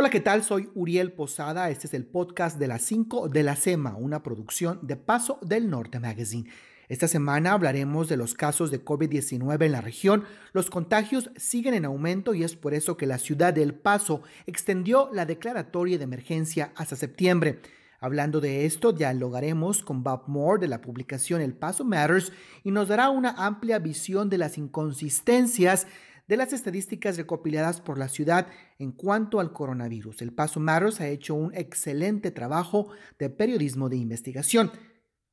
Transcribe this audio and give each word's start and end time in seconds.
Hola, 0.00 0.10
¿qué 0.10 0.20
tal? 0.20 0.44
Soy 0.44 0.70
Uriel 0.76 1.10
Posada. 1.10 1.70
Este 1.70 1.88
es 1.88 1.92
el 1.92 2.04
podcast 2.06 2.56
de 2.56 2.68
las 2.68 2.82
5 2.82 3.28
de 3.28 3.42
la 3.42 3.56
SEMA, 3.56 3.96
una 3.96 4.22
producción 4.22 4.78
de 4.80 4.94
Paso 4.94 5.40
del 5.42 5.68
Norte 5.68 5.98
Magazine. 5.98 6.48
Esta 6.88 7.08
semana 7.08 7.50
hablaremos 7.50 8.08
de 8.08 8.16
los 8.16 8.34
casos 8.34 8.70
de 8.70 8.84
COVID-19 8.84 9.64
en 9.64 9.72
la 9.72 9.80
región. 9.80 10.22
Los 10.52 10.70
contagios 10.70 11.32
siguen 11.34 11.74
en 11.74 11.84
aumento 11.84 12.32
y 12.32 12.44
es 12.44 12.54
por 12.54 12.74
eso 12.74 12.96
que 12.96 13.08
la 13.08 13.18
ciudad 13.18 13.52
de 13.52 13.64
El 13.64 13.74
Paso 13.74 14.22
extendió 14.46 15.10
la 15.12 15.26
declaratoria 15.26 15.98
de 15.98 16.04
emergencia 16.04 16.70
hasta 16.76 16.94
septiembre. 16.94 17.58
Hablando 17.98 18.40
de 18.40 18.66
esto, 18.66 18.92
dialogaremos 18.92 19.82
con 19.82 20.04
Bob 20.04 20.28
Moore 20.28 20.60
de 20.60 20.68
la 20.68 20.80
publicación 20.80 21.40
El 21.40 21.54
Paso 21.54 21.84
Matters 21.84 22.30
y 22.62 22.70
nos 22.70 22.86
dará 22.86 23.10
una 23.10 23.30
amplia 23.30 23.80
visión 23.80 24.30
de 24.30 24.38
las 24.38 24.58
inconsistencias 24.58 25.88
de 26.28 26.36
las 26.36 26.52
estadísticas 26.52 27.16
recopiladas 27.16 27.80
por 27.80 27.98
la 27.98 28.08
ciudad 28.08 28.46
en 28.78 28.92
cuanto 28.92 29.40
al 29.40 29.52
coronavirus. 29.52 30.22
El 30.22 30.32
Paso 30.32 30.60
Matters 30.60 31.00
ha 31.00 31.08
hecho 31.08 31.34
un 31.34 31.54
excelente 31.54 32.30
trabajo 32.30 32.88
de 33.18 33.30
periodismo 33.30 33.88
de 33.88 33.96
investigación. 33.96 34.70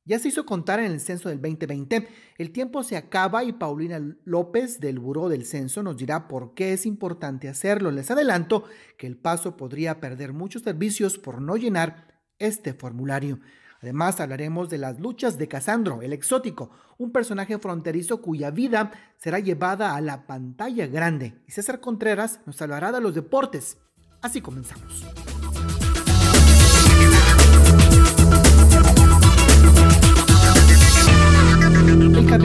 Ya 0.06 0.20
se 0.20 0.28
hizo 0.28 0.46
contar 0.46 0.78
en 0.78 0.92
el 0.92 1.00
censo 1.00 1.28
del 1.28 1.42
2020. 1.42 2.08
El 2.38 2.52
tiempo 2.52 2.84
se 2.84 2.96
acaba 2.96 3.42
y 3.42 3.52
Paulina 3.52 4.00
López 4.24 4.78
del 4.78 5.00
Buró 5.00 5.28
del 5.28 5.44
Censo 5.44 5.82
nos 5.82 5.96
dirá 5.96 6.28
por 6.28 6.54
qué 6.54 6.72
es 6.72 6.86
importante 6.86 7.48
hacerlo. 7.48 7.90
Les 7.90 8.10
adelanto 8.10 8.64
que 8.98 9.08
el 9.08 9.16
paso 9.16 9.56
podría 9.56 9.98
perder 10.00 10.32
muchos 10.32 10.62
servicios 10.62 11.18
por 11.18 11.42
no 11.42 11.56
llenar 11.56 12.20
este 12.38 12.72
formulario. 12.72 13.40
Además, 13.86 14.18
hablaremos 14.18 14.68
de 14.68 14.78
las 14.78 14.98
luchas 14.98 15.38
de 15.38 15.46
Casandro, 15.46 16.02
el 16.02 16.12
exótico, 16.12 16.70
un 16.98 17.12
personaje 17.12 17.56
fronterizo 17.60 18.20
cuya 18.20 18.50
vida 18.50 18.90
será 19.16 19.38
llevada 19.38 19.94
a 19.94 20.00
la 20.00 20.26
pantalla 20.26 20.88
grande. 20.88 21.40
Y 21.46 21.52
César 21.52 21.78
Contreras 21.78 22.40
nos 22.46 22.60
hablará 22.60 22.90
de 22.90 23.00
los 23.00 23.14
deportes. 23.14 23.78
Así 24.20 24.40
comenzamos. 24.40 25.06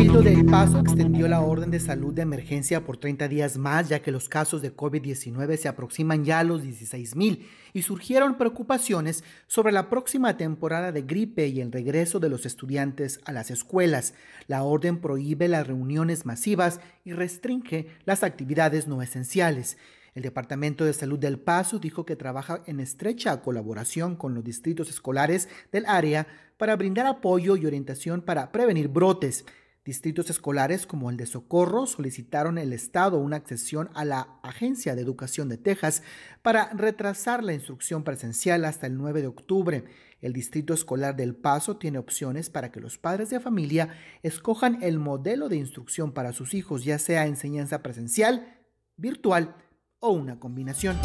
El 0.02 0.08
Cabildo 0.08 0.32
del 0.32 0.46
Paso 0.48 0.80
extendió 0.80 1.28
la 1.28 1.42
orden 1.42 1.70
de 1.70 1.80
salud 1.80 2.12
de 2.12 2.24
emergencia 2.24 2.84
por 2.84 2.98
30 2.98 3.28
días 3.28 3.56
más, 3.60 3.88
ya 3.88 4.02
que 4.02 4.10
los 4.10 4.30
casos 4.30 4.64
de 4.64 4.76
COVID-19 4.76 5.58
se 5.58 5.68
aproximan 5.68 6.26
ya 6.26 6.40
a 6.40 6.44
los 6.44 6.64
16 6.64 7.16
mil 7.16 7.48
y 7.72 7.84
surgieron 7.84 8.36
preocupaciones 8.36 9.24
sobre 9.46 9.72
la 9.72 9.92
próxima 9.92 10.38
temporada 10.38 10.92
de 10.92 11.04
gripe 11.04 11.46
y 11.50 11.62
el 11.62 11.72
regreso 11.72 12.20
de 12.20 12.30
los 12.30 12.48
estudiantes 12.48 13.22
a 13.26 13.32
las 13.32 13.52
escuelas. 13.52 14.16
La 14.48 14.64
orden 14.64 15.00
prohíbe 15.02 15.48
las 15.48 15.68
reuniones 15.68 16.26
masivas 16.26 16.80
y 17.06 17.12
restringe 17.14 17.86
las 18.04 18.24
actividades 18.24 18.88
no 18.88 19.04
esenciales. 19.04 19.78
El 20.16 20.24
Departamento 20.24 20.84
de 20.84 20.94
Salud 20.94 21.20
del 21.20 21.38
Paso 21.38 21.78
dijo 21.78 22.08
que 22.08 22.16
trabaja 22.16 22.64
en 22.66 22.80
estrecha 22.80 23.40
colaboración 23.44 24.16
con 24.16 24.34
los 24.34 24.44
distritos 24.44 24.90
escolares 24.90 25.48
del 25.72 25.86
área 25.86 26.26
para 26.58 26.76
brindar 26.76 27.06
apoyo 27.06 27.56
y 27.56 27.68
orientación 27.68 28.24
para 28.24 28.52
prevenir 28.52 28.88
brotes. 28.88 29.46
Distritos 29.84 30.30
escolares 30.30 30.86
como 30.86 31.10
el 31.10 31.18
de 31.18 31.26
Socorro 31.26 31.88
solicitaron 31.88 32.60
el 32.60 32.72
Estado 32.72 33.18
una 33.18 33.38
accesión 33.38 33.90
a 33.96 34.06
la 34.06 34.38
Agencia 34.44 34.94
de 34.94 35.02
Educación 35.02 35.50
de 35.50 35.58
Texas 35.58 36.04
para 36.44 36.70
retrasar 36.73 37.44
la 37.44 37.54
instrucción 37.54 38.04
presencial 38.04 38.66
hasta 38.66 38.86
el 38.86 38.96
9 38.96 39.22
de 39.22 39.28
octubre. 39.28 39.86
El 40.22 40.34
Distrito 40.34 40.76
Escolar 40.76 41.16
del 41.16 41.36
Paso 41.36 41.78
tiene 41.78 41.98
opciones 41.98 42.52
para 42.52 42.72
que 42.72 42.80
los 42.80 43.00
padres 43.00 43.32
de 43.32 43.40
familia 43.40 43.90
escojan 44.22 44.84
el 44.84 45.00
modelo 45.00 45.50
de 45.50 45.58
instrucción 45.58 46.12
para 46.12 46.32
sus 46.32 46.54
hijos, 46.54 46.84
ya 46.84 47.00
sea 47.00 47.26
enseñanza 47.26 47.82
presencial, 47.82 48.60
virtual 48.98 49.56
o 50.00 50.12
una 50.12 50.40
combinación. 50.40 50.95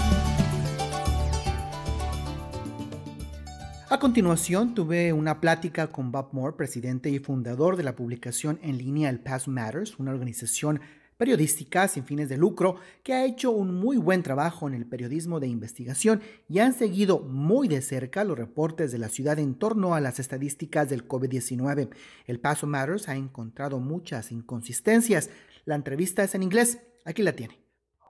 A 3.89 4.01
continuación, 4.01 4.75
tuve 4.75 5.13
una 5.13 5.41
plática 5.41 5.87
con 5.93 6.11
Bob 6.11 6.31
Moore, 6.33 6.57
presidente 6.57 7.09
y 7.09 7.21
fundador 7.21 7.77
de 7.77 7.85
la 7.85 7.95
publicación 7.95 8.59
en 8.61 8.79
línea 8.79 9.09
El 9.11 9.21
Paso 9.21 9.49
Matters, 9.53 10.01
una 10.01 10.11
organización 10.11 10.81
periodística 11.17 11.87
sin 11.87 12.03
fines 12.03 12.29
de 12.29 12.37
lucro 12.37 12.81
que 13.05 13.15
ha 13.15 13.25
hecho 13.25 13.53
un 13.53 13.77
muy 13.77 13.97
buen 13.97 14.25
trabajo 14.25 14.67
en 14.67 14.75
el 14.75 14.87
periodismo 14.87 15.39
de 15.39 15.47
investigación 15.47 16.21
y 16.49 16.59
han 16.59 16.75
seguido 16.75 17.21
muy 17.21 17.69
de 17.69 17.81
cerca 17.81 18.25
los 18.25 18.37
reportes 18.37 18.91
de 18.91 18.99
la 18.99 19.09
ciudad 19.09 19.39
en 19.39 19.55
torno 19.55 19.95
a 19.95 20.01
las 20.01 20.19
estadísticas 20.19 20.91
del 20.91 21.07
COVID-19. 21.07 21.89
El 22.27 22.41
Paso 22.41 22.67
Matters 22.67 23.09
ha 23.09 23.15
encontrado 23.15 23.79
muchas 23.79 24.33
inconsistencias. 24.33 25.31
La 25.65 25.77
entrevista 25.77 26.25
es 26.25 26.35
en 26.35 26.43
inglés. 26.43 26.81
Aquí 27.05 27.23
la 27.23 27.37
tiene. 27.37 27.66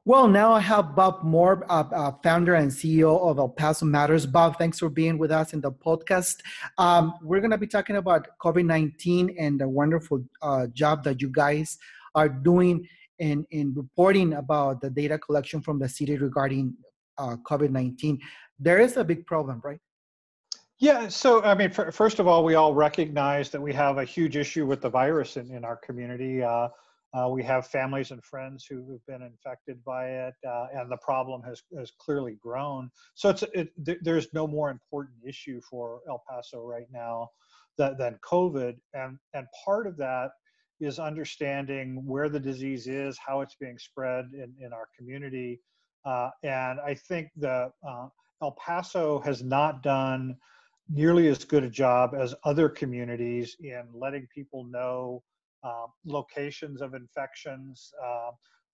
Well, 0.09 0.29
now 0.29 0.53
I 0.53 0.61
have 0.61 0.95
Bob 0.95 1.25
Moore, 1.25 1.67
uh, 1.69 1.83
uh, 1.93 2.13
founder 2.23 2.55
and 2.55 2.71
CEO 2.71 3.21
of 3.29 3.39
El 3.39 3.49
Paso 3.49 3.85
Matters. 3.85 4.25
Bob, 4.25 4.57
thanks 4.57 4.79
for 4.79 4.89
being 4.89 5.19
with 5.19 5.33
us 5.33 5.53
in 5.53 5.61
the 5.61 5.73
podcast. 5.73 6.43
Um, 6.79 7.15
we're 7.23 7.41
going 7.41 7.51
to 7.51 7.59
be 7.59 7.67
talking 7.67 7.97
about 7.97 8.29
COVID 8.41 8.67
19 8.67 9.35
and 9.37 9.61
the 9.61 9.69
wonderful 9.69 10.25
uh, 10.43 10.69
job 10.69 11.03
that 11.03 11.21
you 11.21 11.29
guys 11.29 11.77
are 12.15 12.29
doing 12.29 12.87
in, 13.19 13.45
in 13.51 13.75
reporting 13.75 14.35
about 14.35 14.81
the 14.81 14.91
data 14.91 15.19
collection 15.19 15.61
from 15.61 15.81
the 15.81 15.89
city 15.89 16.17
regarding 16.17 16.77
uh, 17.19 17.35
COVID 17.43 17.71
19. 17.71 18.21
There 18.61 18.79
is 18.79 18.97
a 18.97 19.03
big 19.03 19.27
problem, 19.27 19.61
right? 19.65 19.81
Yeah, 20.79 21.09
so 21.09 21.43
I 21.43 21.57
mean, 21.57 21.73
first 21.73 22.21
of 22.21 22.29
all, 22.29 22.45
we 22.45 22.55
all 22.55 22.75
recognize 22.75 23.51
that 23.51 23.61
we 23.61 23.73
have 23.73 23.99
a 23.99 24.05
huge 24.05 24.37
issue 24.37 24.67
with 24.67 24.83
the 24.83 24.89
virus 24.89 25.37
in, 25.37 25.51
in 25.51 25.65
our 25.65 25.77
community. 25.77 26.45
Uh, 26.45 26.69
uh, 27.17 27.29
we 27.29 27.43
have 27.43 27.67
families 27.67 28.11
and 28.11 28.23
friends 28.23 28.67
who 28.69 28.91
have 28.93 29.05
been 29.07 29.23
infected 29.23 29.83
by 29.85 30.09
it, 30.09 30.35
uh, 30.47 30.67
and 30.75 30.91
the 30.91 30.99
problem 30.99 31.41
has, 31.43 31.63
has 31.79 31.91
clearly 31.99 32.37
grown. 32.43 32.91
So 33.15 33.31
it's 33.31 33.43
it, 33.55 33.73
th- 33.85 33.99
there's 34.03 34.33
no 34.35 34.47
more 34.47 34.71
important 34.71 35.17
issue 35.27 35.61
for 35.63 36.01
El 36.09 36.23
Paso 36.29 36.61
right 36.61 36.89
now 36.93 37.31
that, 37.79 37.97
than 37.97 38.19
COVID, 38.23 38.77
and 38.93 39.19
and 39.33 39.47
part 39.65 39.87
of 39.87 39.97
that 39.97 40.31
is 40.79 40.99
understanding 40.99 42.03
where 42.05 42.29
the 42.29 42.41
disease 42.41 42.87
is, 42.87 43.19
how 43.25 43.41
it's 43.41 43.57
being 43.59 43.79
spread 43.79 44.27
in, 44.35 44.53
in 44.61 44.75
our 44.75 44.89
community, 44.99 45.61
uh, 46.05 46.29
and 46.43 46.79
I 46.81 46.95
think 46.95 47.31
the 47.37 47.71
uh, 47.89 48.09
El 48.43 48.53
Paso 48.53 49.21
has 49.21 49.43
not 49.43 49.83
done 49.83 50.37
nearly 50.91 51.29
as 51.29 51.45
good 51.45 51.65
a 51.65 51.71
job 51.71 52.15
as 52.15 52.35
other 52.45 52.69
communities 52.69 53.57
in 53.61 53.85
letting 53.95 54.29
people 54.35 54.65
know 54.65 55.23
locations 56.05 56.81
of 56.81 56.95
infections, 56.95 57.93
uh, 58.05 58.31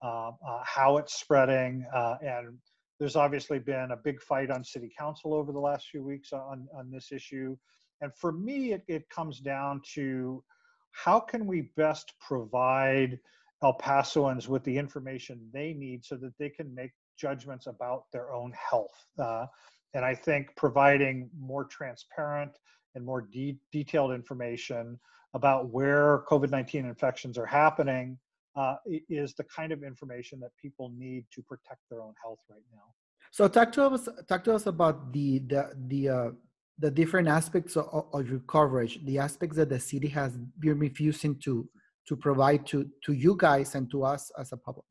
uh, 0.06 0.30
how 0.64 0.96
it's 0.98 1.18
spreading, 1.18 1.86
and 2.22 2.58
there's 2.98 3.16
obviously 3.16 3.58
been 3.58 3.90
a 3.90 3.96
big 3.96 4.20
fight 4.22 4.50
on 4.50 4.62
city 4.62 4.88
council 4.96 5.34
over 5.34 5.50
the 5.50 5.58
last 5.58 5.88
few 5.88 6.04
weeks 6.04 6.32
on, 6.32 6.68
on 6.72 6.88
this 6.88 7.10
issue. 7.10 7.56
And 8.00 8.12
for 8.14 8.30
me, 8.30 8.72
it, 8.72 8.84
it 8.86 9.08
comes 9.10 9.40
down 9.40 9.80
to 9.94 10.44
how 10.92 11.18
can 11.18 11.46
we 11.46 11.72
best 11.76 12.12
provide 12.20 13.18
El 13.64 13.76
Pasoans 13.78 14.46
with 14.46 14.62
the 14.64 14.76
information 14.76 15.40
they 15.52 15.72
need 15.72 16.04
so 16.04 16.16
that 16.16 16.32
they 16.38 16.48
can 16.48 16.72
make 16.74 16.92
judgments 17.18 17.66
about 17.66 18.04
their 18.12 18.32
own 18.32 18.52
health. 18.52 19.06
Uh, 19.18 19.46
and 19.94 20.04
I 20.04 20.14
think 20.14 20.54
providing 20.56 21.28
more 21.38 21.64
transparent 21.64 22.52
and 22.94 23.04
more 23.04 23.22
de- 23.22 23.58
detailed 23.72 24.12
information 24.12 24.98
about 25.34 25.70
where 25.70 26.24
COVID 26.28 26.50
19 26.50 26.84
infections 26.84 27.38
are 27.38 27.46
happening 27.46 28.18
uh, 28.56 28.76
is 29.08 29.34
the 29.34 29.44
kind 29.44 29.72
of 29.72 29.82
information 29.82 30.38
that 30.40 30.50
people 30.60 30.92
need 30.96 31.24
to 31.32 31.42
protect 31.42 31.80
their 31.90 32.02
own 32.02 32.14
health 32.22 32.40
right 32.50 32.64
now. 32.72 32.84
So 33.30 33.48
talk 33.48 33.72
to 33.72 33.84
us 33.86 34.08
talk 34.28 34.44
to 34.44 34.54
us 34.54 34.66
about 34.66 35.12
the 35.12 35.38
the 35.40 35.72
the 35.88 36.08
uh, 36.08 36.30
the 36.78 36.90
different 36.90 37.28
aspects 37.28 37.76
of, 37.76 38.06
of, 38.12 38.28
your 38.28 38.40
coverage, 38.40 39.04
the 39.04 39.18
aspects 39.18 39.56
that 39.56 39.68
the 39.68 39.78
city 39.78 40.08
has 40.08 40.36
been 40.58 40.78
refusing 40.78 41.38
to 41.40 41.68
to 42.08 42.16
provide 42.16 42.66
to 42.66 42.86
to 43.04 43.12
you 43.12 43.36
guys 43.38 43.74
and 43.74 43.90
to 43.90 44.04
us 44.04 44.30
as 44.38 44.52
a 44.52 44.56
public. 44.56 44.86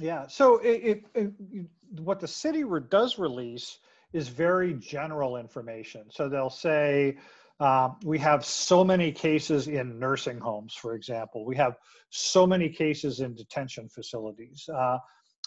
Yeah. 0.00 0.26
So 0.26 0.58
it, 0.58 1.04
it, 1.14 1.32
it 1.54 1.66
what 1.98 2.20
the 2.20 2.28
city 2.28 2.64
does 2.88 3.18
release 3.18 3.78
is 4.12 4.28
very 4.28 4.74
general 4.74 5.36
information. 5.36 6.04
So 6.10 6.28
they'll 6.28 6.50
say 6.50 7.18
uh, 7.62 7.90
we 8.02 8.18
have 8.18 8.44
so 8.44 8.82
many 8.82 9.12
cases 9.12 9.68
in 9.68 9.96
nursing 9.96 10.40
homes, 10.40 10.74
for 10.74 10.96
example. 10.96 11.44
We 11.46 11.54
have 11.56 11.76
so 12.10 12.44
many 12.44 12.68
cases 12.68 13.20
in 13.20 13.36
detention 13.36 13.88
facilities. 13.88 14.68
Uh, 14.68 14.98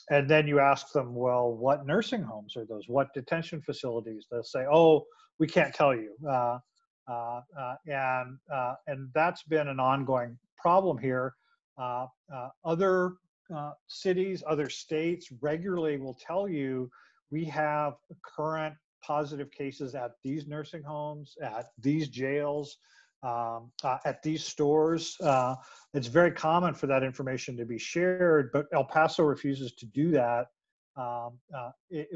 and 0.09 0.29
then 0.29 0.47
you 0.47 0.61
ask 0.61 0.93
them, 0.93 1.13
well, 1.13 1.51
what 1.51 1.85
nursing 1.85 2.23
homes 2.23 2.55
are 2.55 2.65
those? 2.65 2.85
What 2.87 3.13
detention 3.13 3.61
facilities? 3.61 4.27
They'll 4.31 4.43
say, 4.43 4.65
oh, 4.71 5.03
we 5.39 5.47
can't 5.47 5.73
tell 5.73 5.93
you. 5.93 6.13
Uh, 6.25 6.59
uh, 7.11 7.41
uh 7.59 7.75
and 7.85 8.37
uh, 8.51 8.75
and 8.87 9.09
that's 9.13 9.43
been 9.43 9.67
an 9.67 9.81
ongoing 9.81 10.37
problem 10.57 10.97
here. 10.97 11.33
other 12.63 13.15
cities, 13.87 14.41
other 14.47 14.69
states 14.69 15.27
regularly 15.41 15.97
will 15.97 16.17
tell 16.25 16.47
you 16.47 16.89
we 17.29 17.43
have 17.43 17.95
current 18.23 18.75
positive 19.05 19.51
cases 19.51 19.95
at 19.95 20.11
these 20.23 20.47
nursing 20.47 20.83
homes, 20.83 21.35
at 21.41 21.67
these 21.79 22.09
jails, 22.09 22.77
um, 23.23 23.71
uh, 23.83 23.97
at 24.05 24.21
these 24.21 24.43
stores. 24.43 25.15
Uh, 25.21 25.55
it's 25.93 26.07
very 26.07 26.31
common 26.31 26.73
for 26.73 26.87
that 26.87 27.03
information 27.03 27.57
to 27.57 27.65
be 27.65 27.77
shared, 27.77 28.49
but 28.53 28.65
El 28.73 28.85
Paso 28.85 29.23
refuses 29.23 29.73
to 29.73 29.85
do 29.87 30.11
that. 30.11 30.47
Um, 30.95 31.39
uh, 31.55 31.71
it, 31.89 32.07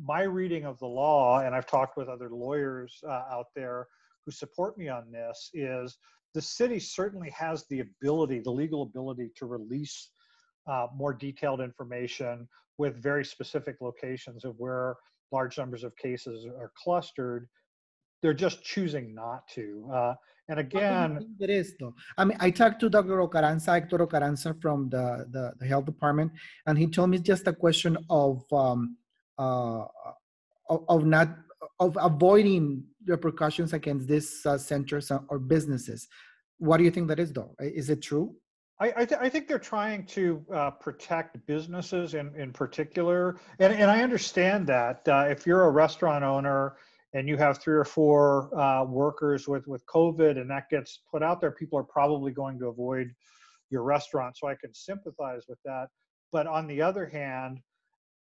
my 0.00 0.22
reading 0.22 0.64
of 0.64 0.78
the 0.78 0.86
law, 0.86 1.40
and 1.40 1.54
I've 1.54 1.66
talked 1.66 1.96
with 1.96 2.08
other 2.08 2.30
lawyers 2.30 3.00
uh, 3.06 3.24
out 3.32 3.46
there 3.56 3.86
who 4.24 4.30
support 4.30 4.78
me 4.78 4.88
on 4.88 5.10
this, 5.10 5.50
is 5.54 5.96
the 6.34 6.42
city 6.42 6.78
certainly 6.78 7.30
has 7.30 7.64
the 7.68 7.80
ability, 7.80 8.40
the 8.40 8.50
legal 8.50 8.82
ability 8.82 9.30
to 9.36 9.46
release 9.46 10.10
uh, 10.68 10.86
more 10.94 11.14
detailed 11.14 11.60
information 11.60 12.46
with 12.76 13.02
very 13.02 13.24
specific 13.24 13.76
locations 13.80 14.44
of 14.44 14.54
where 14.58 14.96
large 15.32 15.58
numbers 15.58 15.84
of 15.84 15.96
cases 15.96 16.46
are 16.46 16.72
clustered. 16.82 17.48
They're 18.22 18.34
just 18.34 18.62
choosing 18.62 19.14
not 19.14 19.46
to. 19.54 19.88
Uh, 19.92 20.14
and 20.48 20.60
again, 20.60 21.34
there 21.38 21.50
is 21.50 21.74
though. 21.78 21.94
I 22.16 22.24
mean, 22.24 22.38
I 22.40 22.50
talked 22.50 22.80
to 22.80 22.88
Dr. 22.88 23.18
Ocaranza, 23.18 23.74
Hector 23.74 23.98
Ocaranza 23.98 24.60
from 24.62 24.88
the, 24.88 25.26
the, 25.30 25.52
the, 25.58 25.66
health 25.66 25.84
department, 25.84 26.32
and 26.66 26.78
he 26.78 26.86
told 26.86 27.10
me 27.10 27.18
it's 27.18 27.26
just 27.26 27.46
a 27.46 27.52
question 27.52 27.98
of 28.08 28.42
um, 28.50 28.96
uh, 29.38 29.84
of, 30.70 30.84
of, 30.88 31.04
not 31.04 31.28
of 31.80 31.98
avoiding 32.00 32.82
repercussions 33.06 33.74
against 33.74 34.08
these 34.08 34.44
uh, 34.46 34.56
centers 34.56 35.12
or 35.28 35.38
businesses. 35.38 36.08
What 36.58 36.78
do 36.78 36.84
you 36.84 36.90
think 36.90 37.08
that 37.08 37.20
is, 37.20 37.32
though? 37.32 37.54
Is 37.60 37.90
it 37.90 38.00
true? 38.02 38.34
I, 38.80 38.92
I, 38.96 39.04
th- 39.04 39.20
I 39.20 39.28
think 39.28 39.48
they're 39.48 39.58
trying 39.58 40.06
to 40.06 40.44
uh, 40.54 40.70
protect 40.70 41.44
businesses 41.46 42.14
in, 42.14 42.34
in 42.36 42.52
particular. 42.52 43.38
And, 43.58 43.72
and 43.72 43.90
I 43.90 44.02
understand 44.02 44.66
that. 44.68 45.06
Uh, 45.08 45.26
if 45.28 45.46
you're 45.46 45.64
a 45.64 45.70
restaurant 45.70 46.24
owner 46.24 46.76
and 47.12 47.28
you 47.28 47.36
have 47.36 47.58
three 47.58 47.74
or 47.74 47.84
four 47.84 48.56
uh, 48.58 48.84
workers 48.84 49.48
with, 49.48 49.66
with 49.66 49.84
COVID 49.86 50.40
and 50.40 50.48
that 50.50 50.68
gets 50.70 51.00
put 51.10 51.22
out 51.22 51.40
there, 51.40 51.50
people 51.50 51.78
are 51.78 51.84
probably 51.84 52.30
going 52.30 52.58
to 52.60 52.66
avoid 52.68 53.12
your 53.70 53.82
restaurant. 53.82 54.36
So 54.36 54.46
I 54.46 54.54
can 54.54 54.72
sympathize 54.72 55.42
with 55.48 55.58
that. 55.64 55.88
But 56.30 56.46
on 56.46 56.66
the 56.66 56.82
other 56.82 57.06
hand, 57.06 57.58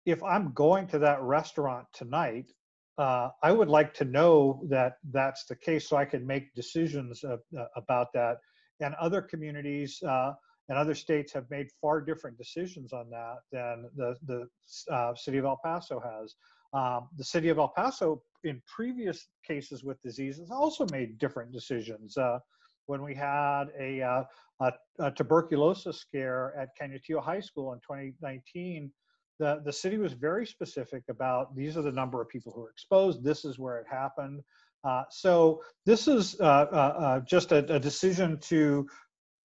if 0.06 0.24
I'm 0.24 0.54
going 0.54 0.88
to 0.88 1.00
that 1.00 1.22
restaurant 1.22 1.86
tonight, 1.94 2.52
uh, 2.98 3.30
I 3.44 3.52
would 3.52 3.70
like 3.70 3.94
to 3.96 4.06
know 4.06 4.62
that 4.70 4.94
that's 5.12 5.46
the 5.46 5.56
case 5.56 5.88
so 5.88 5.98
I 5.98 6.06
can 6.06 6.26
make 6.26 6.54
decisions 6.56 7.24
uh, 7.24 7.38
about 7.76 8.12
that. 8.14 8.38
And 8.82 8.96
other 8.96 9.22
communities 9.22 10.02
uh, 10.04 10.34
and 10.70 10.78
other 10.78 10.96
states 10.96 11.34
have 11.34 11.50
made 11.50 11.68
far 11.82 12.02
different 12.02 12.38
decisions 12.38 12.94
on 12.94 13.10
that 13.10 13.38
than 13.52 13.90
the, 13.96 14.16
the 14.26 14.94
uh, 14.94 15.14
city 15.16 15.38
of 15.38 15.46
El 15.46 15.60
Paso 15.64 16.00
has. 16.00 16.36
Um, 16.74 17.10
the 17.18 17.24
city 17.24 17.50
of 17.50 17.58
El 17.58 17.68
Paso, 17.68 18.22
in 18.44 18.62
previous 18.66 19.28
cases 19.46 19.84
with 19.84 20.02
diseases, 20.02 20.50
also 20.50 20.86
made 20.92 21.18
different 21.18 21.52
decisions. 21.52 22.18
Uh, 22.18 22.40
when 22.86 23.04
we 23.04 23.14
had 23.14 23.66
a, 23.78 24.02
uh, 24.02 24.24
a, 24.62 24.74
a 25.00 25.12
tuberculosis 25.12 25.98
scare 26.00 26.54
at 26.58 26.70
Canutillo 26.80 27.22
High 27.22 27.40
School 27.40 27.74
in 27.74 27.80
2019, 27.80 28.92
the, 29.40 29.62
the 29.66 29.74
city 29.74 29.98
was 29.98 30.14
very 30.14 30.46
specific 30.46 31.04
about 31.10 31.56
these 31.56 31.76
are 31.76 31.82
the 31.82 31.92
number 31.92 32.22
of 32.22 32.30
people 32.30 32.52
who 32.54 32.64
are 32.64 32.70
exposed, 32.70 33.24
this 33.24 33.44
is 33.44 33.58
where 33.58 33.78
it 33.80 33.88
happened. 33.90 34.42
Uh, 34.84 35.04
so 35.10 35.62
this 35.86 36.08
is 36.08 36.40
uh, 36.40 36.44
uh, 36.44 36.76
uh, 36.76 37.20
just 37.22 37.52
a, 37.52 37.58
a, 37.74 37.80
decision 37.80 38.40
to 38.40 38.88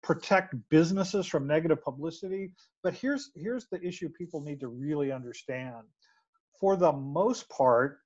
protect 0.02 0.54
businesses 0.70 1.26
from 1.26 1.46
negative 1.46 1.82
publicity. 1.82 2.52
But 2.82 2.94
here's 2.94 3.30
here's 3.34 3.66
the 3.70 3.82
issue 3.82 4.08
people 4.08 4.40
need 4.40 4.60
to 4.60 4.68
really 4.68 5.12
understand. 5.12 5.84
For 6.58 6.76
the 6.76 6.92
most 6.92 7.50
part, 7.50 7.98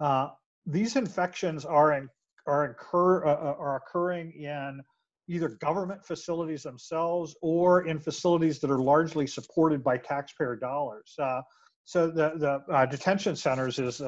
uh, 0.00 0.28
these 0.64 0.96
infections 0.96 1.66
are 1.66 1.92
in, 1.92 2.08
are 2.46 2.64
incur 2.64 3.26
uh, 3.26 3.36
are 3.36 3.76
occurring 3.76 4.32
in 4.32 4.80
either 5.28 5.50
government 5.60 6.02
facilities 6.06 6.62
themselves 6.62 7.36
or 7.42 7.86
in 7.86 8.00
facilities 8.00 8.60
that 8.60 8.70
are 8.70 8.78
largely 8.78 9.26
supported 9.26 9.84
by 9.84 9.98
taxpayer 9.98 10.56
dollars. 10.56 11.14
Uh, 11.18 11.42
so 11.84 12.10
the, 12.10 12.32
the 12.36 12.86
detention 12.90 13.36
centers 13.36 13.78
is, 13.78 14.00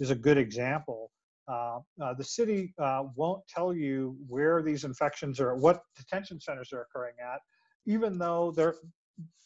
is 0.00 0.10
a 0.10 0.14
good 0.14 0.36
example. 0.36 1.09
Uh, 1.48 1.80
uh, 2.02 2.14
the 2.14 2.24
city 2.24 2.72
uh, 2.78 3.04
won't 3.16 3.42
tell 3.48 3.74
you 3.74 4.16
where 4.28 4.62
these 4.62 4.84
infections 4.84 5.40
are, 5.40 5.56
what 5.56 5.82
detention 5.96 6.40
centers 6.40 6.72
are 6.72 6.82
occurring 6.82 7.14
at, 7.20 7.40
even 7.86 8.18
though 8.18 8.52
they're, 8.54 8.76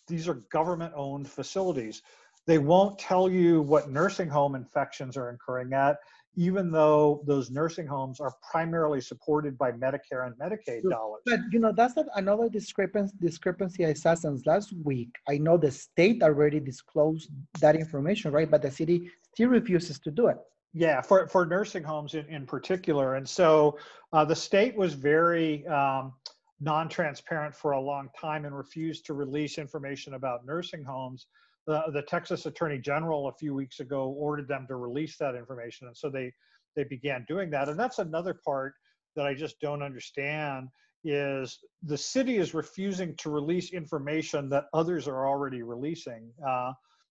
these 0.06 0.28
are 0.28 0.34
government-owned 0.52 1.28
facilities. 1.28 2.02
They 2.46 2.58
won't 2.58 2.98
tell 2.98 3.30
you 3.30 3.62
what 3.62 3.90
nursing 3.90 4.28
home 4.28 4.54
infections 4.54 5.16
are 5.16 5.30
occurring 5.30 5.72
at, 5.72 5.96
even 6.36 6.70
though 6.70 7.22
those 7.26 7.50
nursing 7.50 7.86
homes 7.86 8.20
are 8.20 8.34
primarily 8.50 9.00
supported 9.00 9.56
by 9.56 9.72
Medicare 9.72 10.26
and 10.26 10.34
Medicaid 10.36 10.82
dollars. 10.90 11.22
But 11.24 11.40
you 11.52 11.58
know, 11.58 11.72
that's 11.72 11.96
not 11.96 12.06
another 12.16 12.48
discrepancy 12.48 13.14
discrepancy 13.20 13.86
I 13.86 13.94
saw 13.94 14.14
since 14.14 14.44
last 14.44 14.74
week. 14.84 15.10
I 15.28 15.38
know 15.38 15.56
the 15.56 15.70
state 15.70 16.22
already 16.22 16.60
disclosed 16.60 17.30
that 17.60 17.76
information, 17.76 18.30
right? 18.32 18.50
But 18.50 18.62
the 18.62 18.70
city 18.70 19.10
still 19.32 19.48
refuses 19.48 19.98
to 20.00 20.10
do 20.10 20.26
it. 20.26 20.36
Yeah, 20.74 21.00
for, 21.00 21.28
for 21.28 21.46
nursing 21.46 21.84
homes 21.84 22.14
in, 22.14 22.26
in 22.26 22.46
particular. 22.46 23.14
And 23.14 23.28
so 23.28 23.78
uh, 24.12 24.24
the 24.24 24.34
state 24.34 24.76
was 24.76 24.92
very 24.94 25.64
um, 25.68 26.12
non-transparent 26.60 27.54
for 27.54 27.72
a 27.72 27.80
long 27.80 28.08
time 28.20 28.44
and 28.44 28.56
refused 28.56 29.06
to 29.06 29.14
release 29.14 29.56
information 29.56 30.14
about 30.14 30.44
nursing 30.44 30.82
homes 30.82 31.26
the, 31.66 31.82
the 31.92 32.02
Texas 32.02 32.46
Attorney 32.46 32.78
General 32.78 33.28
a 33.28 33.32
few 33.32 33.54
weeks 33.54 33.80
ago 33.80 34.14
ordered 34.18 34.48
them 34.48 34.66
to 34.68 34.76
release 34.76 35.16
that 35.18 35.34
information. 35.34 35.86
And 35.86 35.96
so 35.96 36.10
they, 36.10 36.32
they 36.76 36.84
began 36.84 37.24
doing 37.28 37.50
that. 37.50 37.68
And 37.68 37.78
that's 37.78 37.98
another 37.98 38.34
part 38.44 38.74
that 39.16 39.26
I 39.26 39.34
just 39.34 39.60
don't 39.60 39.82
understand 39.82 40.68
is 41.04 41.58
the 41.82 41.98
city 41.98 42.38
is 42.38 42.54
refusing 42.54 43.14
to 43.16 43.30
release 43.30 43.72
information 43.72 44.48
that 44.50 44.64
others 44.72 45.06
are 45.06 45.26
already 45.26 45.62
releasing. 45.62 46.30
Uh, 46.46 46.72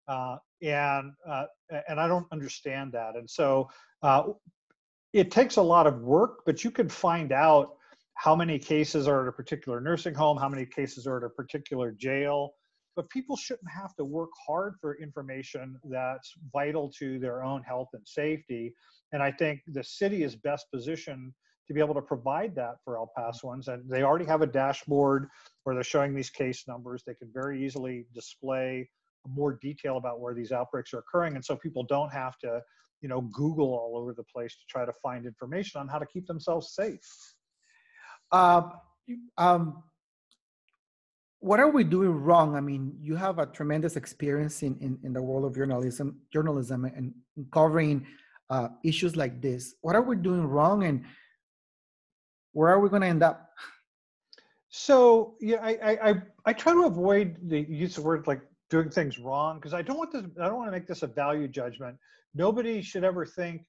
uh, 0.07 0.37
and, 0.63 1.13
uh, 1.29 1.45
and 1.89 2.01
I 2.01 2.09
don't 2.09 2.27
understand 2.33 2.93
that. 2.93 3.17
And 3.17 3.29
so 3.29 3.69
uh, 4.03 4.25
it 5.13 5.31
takes 5.31 5.57
a 5.57 5.63
lot 5.63 5.87
of 5.87 6.01
work, 6.01 6.41
but 6.45 6.65
you 6.65 6.71
can 6.71 6.89
find 6.89 7.33
out 7.33 7.75
how 8.15 8.35
many 8.35 8.59
cases 8.59 9.07
are 9.07 9.23
at 9.23 9.29
a 9.29 9.33
particular 9.33 9.81
nursing 9.81 10.15
home, 10.15 10.37
how 10.37 10.49
many 10.49 10.67
cases 10.67 11.07
are 11.07 11.19
at 11.19 11.25
a 11.25 11.29
particular 11.31 11.93
jail, 11.93 12.51
but 12.97 13.09
people 13.11 13.37
shouldn't 13.37 13.71
have 13.71 13.95
to 13.95 14.05
work 14.05 14.31
hard 14.45 14.75
for 14.81 15.01
information 15.01 15.79
that's 15.85 16.35
vital 16.53 16.91
to 16.99 17.21
their 17.21 17.45
own 17.45 17.63
health 17.63 17.89
and 17.93 18.07
safety. 18.07 18.75
And 19.13 19.23
I 19.23 19.31
think 19.31 19.61
the 19.69 19.85
city 19.85 20.25
is 20.25 20.35
best 20.35 20.67
positioned 20.75 21.33
to 21.69 21.75
be 21.75 21.81
able 21.81 21.95
to 21.95 22.03
provide 22.03 22.57
that 22.57 22.77
for 22.85 22.97
El 22.97 23.13
Pasoans. 23.17 23.69
And 23.69 23.89
they 23.89 24.03
already 24.03 24.25
have 24.25 24.43
a 24.43 24.47
dashboard 24.47 25.29
where 25.63 25.77
they're 25.77 25.85
showing 25.85 26.13
these 26.13 26.31
case 26.31 26.65
numbers. 26.67 27.05
They 27.07 27.15
can 27.15 27.31
very 27.33 27.65
easily 27.65 28.07
display 28.15 28.89
more 29.35 29.59
detail 29.61 29.97
about 29.97 30.21
where 30.21 30.35
these 30.35 30.53
outbreaks 30.53 30.93
are 30.95 30.99
occurring. 30.99 31.35
And 31.35 31.45
so 31.45 31.57
people 31.57 31.85
don't 31.85 32.13
have 32.13 32.39
to, 32.39 32.61
you 33.01 33.09
know, 33.09 33.23
Google 33.33 33.67
all 33.67 33.97
over 33.97 34.13
the 34.13 34.25
place 34.25 34.53
to 34.53 34.67
try 34.69 34.85
to 34.85 34.93
find 35.03 35.27
information 35.27 35.81
on 35.81 35.89
how 35.89 35.99
to 35.99 36.07
keep 36.07 36.27
themselves 36.27 36.75
safe. 36.75 37.01
Uh, 38.33 38.63
um, 39.37 39.83
what 41.41 41.61
are 41.61 41.71
we 41.71 41.85
doing 41.85 42.11
wrong? 42.11 42.57
I 42.57 42.61
mean, 42.61 42.97
you 43.01 43.15
have 43.15 43.39
a 43.39 43.47
tremendous 43.47 43.97
experience 43.97 44.63
in, 44.63 44.77
in, 44.81 44.99
in 45.05 45.13
the 45.13 45.23
world 45.23 45.45
of 45.45 45.55
journalism, 45.55 46.21
journalism 46.33 46.85
and 46.85 47.15
covering 47.53 48.07
uh, 48.51 48.69
issues 48.83 49.17
like 49.17 49.41
this. 49.41 49.75
What 49.83 49.95
are 49.95 50.03
we 50.03 50.17
doing 50.17 50.45
wrong 50.45 50.85
and 50.85 51.05
where 52.53 52.71
are 52.71 52.81
we 52.81 52.89
going 52.89 53.03
to 53.03 53.09
end 53.09 53.23
up? 53.23 53.51
So 54.71 55.37
yeah, 55.41 55.59
I, 55.63 56.11
I, 56.11 56.15
I 56.45 56.53
try 56.53 56.73
to 56.73 56.87
avoid 56.87 57.37
the 57.49 57.61
use 57.61 57.99
of 57.99 58.05
words 58.05 58.27
like 58.27 58.43
doing 58.71 58.91
things 58.91 59.19
wrong 59.19 59.57
because 59.57 59.75
I 59.75 59.83
don't 59.83 59.97
want 59.97 60.13
this. 60.13 60.25
I 60.41 60.47
don't 60.47 60.57
want 60.57 60.69
to 60.69 60.73
make 60.73 60.87
this 60.87 61.03
a 61.03 61.07
value 61.07 61.49
judgment. 61.49 61.97
Nobody 62.35 62.83
should 62.83 63.05
ever 63.05 63.25
think 63.25 63.63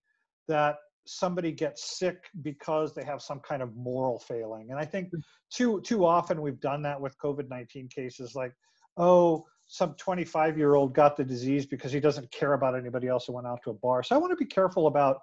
that 0.47 0.77
somebody 1.05 1.51
gets 1.51 1.97
sick 1.97 2.25
because 2.41 2.93
they 2.93 3.03
have 3.03 3.21
some 3.21 3.39
kind 3.39 3.61
of 3.61 3.75
moral 3.75 4.19
failing. 4.19 4.69
And 4.69 4.79
I 4.79 4.85
think 4.85 5.11
mm. 5.11 5.21
too 5.51 5.81
too 5.81 6.05
often 6.05 6.41
we've 6.41 6.59
done 6.59 6.81
that 6.83 6.99
with 6.99 7.17
COVID-19 7.17 7.89
cases 7.89 8.35
like, 8.35 8.53
oh, 8.97 9.45
some 9.67 9.93
25 9.95 10.57
year 10.57 10.75
old 10.75 10.93
got 10.93 11.15
the 11.15 11.23
disease 11.23 11.65
because 11.65 11.91
he 11.91 11.99
doesn't 11.99 12.29
care 12.31 12.53
about 12.53 12.75
anybody 12.75 13.07
else 13.07 13.25
who 13.27 13.33
went 13.33 13.47
out 13.47 13.59
to 13.63 13.69
a 13.69 13.73
bar. 13.73 14.03
So 14.03 14.15
I 14.15 14.17
want 14.17 14.31
to 14.31 14.35
be 14.35 14.45
careful 14.45 14.87
about 14.87 15.19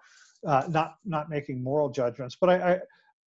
uh, 0.47 0.65
not 0.69 0.95
not 1.05 1.29
making 1.29 1.63
moral 1.63 1.89
judgments. 1.91 2.37
But 2.41 2.51
I, 2.51 2.73
I 2.73 2.79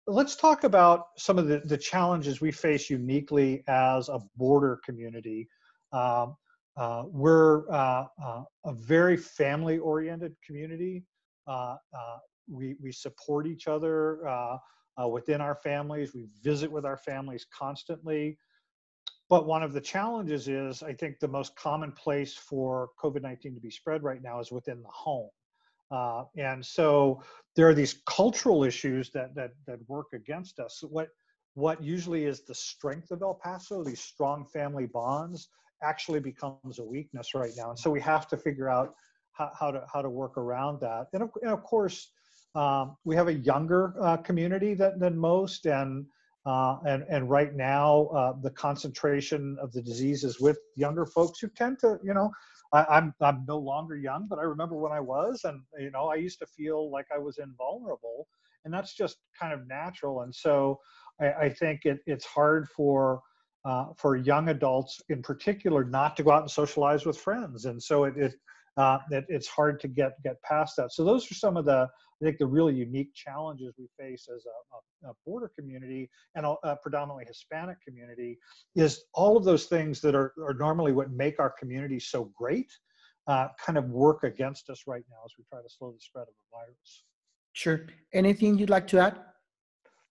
let's 0.08 0.36
talk 0.36 0.64
about 0.64 1.08
some 1.18 1.38
of 1.38 1.48
the, 1.48 1.60
the 1.60 1.78
challenges 1.78 2.42
we 2.42 2.52
face 2.52 2.90
uniquely 2.90 3.64
as 3.68 4.10
a 4.10 4.20
border 4.36 4.80
community. 4.86 5.48
Um, 5.92 6.36
uh, 6.78 7.04
we're 7.08 7.70
uh, 7.72 8.06
uh 8.24 8.44
a 8.66 8.74
very 8.74 9.18
family 9.18 9.78
oriented 9.80 10.36
community. 10.46 11.04
Uh, 11.48 11.76
uh, 11.94 12.18
we, 12.50 12.76
we 12.82 12.92
support 12.92 13.48
each 13.48 13.68
other 13.68 14.26
uh, 14.28 14.58
within 15.10 15.42
our 15.42 15.56
families. 15.56 16.14
We 16.14 16.28
visit 16.44 16.72
with 16.72 16.86
our 16.86 16.98
families 16.98 17.46
constantly. 17.52 18.38
But 19.30 19.46
one 19.46 19.64
of 19.64 19.74
the 19.74 19.82
challenges 19.82 20.48
is, 20.48 20.82
I 20.84 20.94
think, 20.94 21.20
the 21.20 21.28
most 21.28 21.56
common 21.56 21.92
place 21.92 22.34
for 22.34 22.90
COVID 23.02 23.22
19 23.22 23.56
to 23.56 23.60
be 23.60 23.70
spread 23.70 24.04
right 24.04 24.22
now 24.22 24.40
is 24.40 24.52
within 24.52 24.82
the 24.82 24.90
home. 24.90 25.30
And 26.38 26.66
so 26.66 27.22
there 27.56 27.68
are 27.68 27.74
these 27.74 28.02
cultural 28.06 28.64
issues 28.64 29.10
that, 29.12 29.36
that, 29.36 29.52
that 29.66 29.80
work 29.90 30.08
against 30.14 30.60
us. 30.60 30.82
What, 30.88 31.10
what 31.56 31.84
usually 31.84 32.26
is 32.26 32.44
the 32.44 32.56
strength 32.56 33.12
of 33.12 33.22
El 33.22 33.34
Paso, 33.34 33.84
these 33.84 34.00
strong 34.00 34.46
family 34.46 34.86
bonds, 34.86 35.50
actually 35.82 36.20
becomes 36.20 36.80
a 36.80 36.84
weakness 36.84 37.34
right 37.34 37.52
now. 37.56 37.70
And 37.70 37.80
so 37.80 37.90
we 37.90 38.02
have 38.02 38.28
to 38.30 38.38
figure 38.38 38.70
out 38.70 38.96
how, 39.34 39.52
how 39.60 39.72
to 39.72 39.84
how 39.92 40.02
to 40.02 40.10
work 40.10 40.38
around 40.38 40.80
that. 40.82 41.08
And 41.14 41.24
of, 41.24 41.30
and 41.42 41.52
of 41.52 41.64
course, 41.64 42.12
um, 42.56 42.98
we 43.06 43.16
have 43.16 43.28
a 43.28 43.34
younger 43.34 43.94
uh, 44.02 44.18
community 44.18 44.74
than, 44.74 45.00
than 45.00 45.18
most, 45.18 45.66
and 45.66 46.06
uh, 46.46 46.78
and 46.86 47.04
and 47.10 47.30
right 47.30 47.56
now 47.56 48.08
uh, 48.08 48.34
the 48.42 48.50
concentration 48.50 49.58
of 49.62 49.72
the 49.72 49.82
disease 49.82 50.24
is 50.24 50.40
with 50.40 50.58
younger 50.76 51.06
folks 51.06 51.40
who 51.40 51.48
tend 51.50 51.78
to, 51.80 52.00
you 52.04 52.14
know, 52.14 52.32
I, 52.74 52.86
I'm 52.86 53.14
I'm 53.22 53.46
no 53.48 53.58
longer 53.58 53.96
young, 53.96 54.28
but 54.28 54.40
I 54.40 54.44
remember 54.44 54.76
when 54.76 54.92
I 54.92 55.00
was, 55.00 55.42
and 55.44 55.62
you 55.78 55.92
know, 55.92 56.08
I 56.08 56.16
used 56.16 56.40
to 56.40 56.48
feel 56.48 56.90
like 56.90 57.06
I 57.14 57.20
was 57.20 57.38
invulnerable, 57.38 58.28
and 58.66 58.74
that's 58.74 58.96
just 58.96 59.18
kind 59.40 59.54
of 59.54 59.68
natural. 59.68 60.22
And 60.22 60.34
so 60.34 60.80
I, 61.22 61.34
I 61.34 61.50
think 61.50 61.86
it, 61.86 62.00
it's 62.06 62.26
hard 62.26 62.68
for 62.70 63.22
uh, 63.68 63.88
for 63.98 64.16
young 64.16 64.50
adults 64.50 65.02
in 65.10 65.22
particular 65.22 65.84
not 65.84 66.16
to 66.16 66.24
go 66.24 66.32
out 66.32 66.42
and 66.42 66.52
socialize 66.52 67.06
with 67.06 67.18
friends, 67.18 67.66
and 67.66 67.82
so 67.82 68.06
it, 68.06 68.16
it 68.18 68.34
uh, 68.78 69.00
it, 69.12 69.26
it's 69.28 69.48
hard 69.48 69.80
to 69.82 69.88
get 69.88 70.12
get 70.24 70.42
past 70.42 70.76
that. 70.78 70.94
So 70.94 71.04
those 71.04 71.30
are 71.30 71.36
some 71.36 71.58
of 71.58 71.66
the 71.66 71.88
I 72.22 72.26
think 72.26 72.38
the 72.38 72.48
really 72.48 72.74
unique 72.74 73.14
challenges 73.14 73.74
we 73.78 73.88
face 74.00 74.28
as 74.34 74.46
a, 74.46 75.08
a, 75.08 75.12
a 75.12 75.14
border 75.26 75.52
community 75.58 76.10
and 76.34 76.46
a, 76.46 76.56
a, 76.64 76.76
predominantly 76.78 77.26
Hispanic 77.28 77.78
community 77.86 78.40
is 78.76 79.04
all 79.14 79.38
of 79.38 79.44
those 79.44 79.66
things 79.66 80.02
that 80.02 80.16
are, 80.16 80.34
are 80.44 80.56
normally 80.56 80.94
what 80.94 81.12
make 81.12 81.40
our 81.40 81.54
community 81.60 82.00
so 82.00 82.32
great 82.36 82.72
uh, 83.28 83.50
kind 83.64 83.78
of 83.78 83.86
work 83.90 84.24
against 84.24 84.70
us 84.72 84.84
right 84.88 85.04
now 85.12 85.18
as 85.26 85.32
we 85.38 85.44
try 85.50 85.62
to 85.62 85.70
slow 85.70 85.92
the 85.92 86.00
spread 86.00 86.24
of 86.24 86.28
the 86.28 86.58
virus. 86.58 87.04
Sure. 87.54 87.86
Anything 88.14 88.58
you'd 88.58 88.70
like 88.70 88.88
to 88.88 89.00
add? 89.00 89.20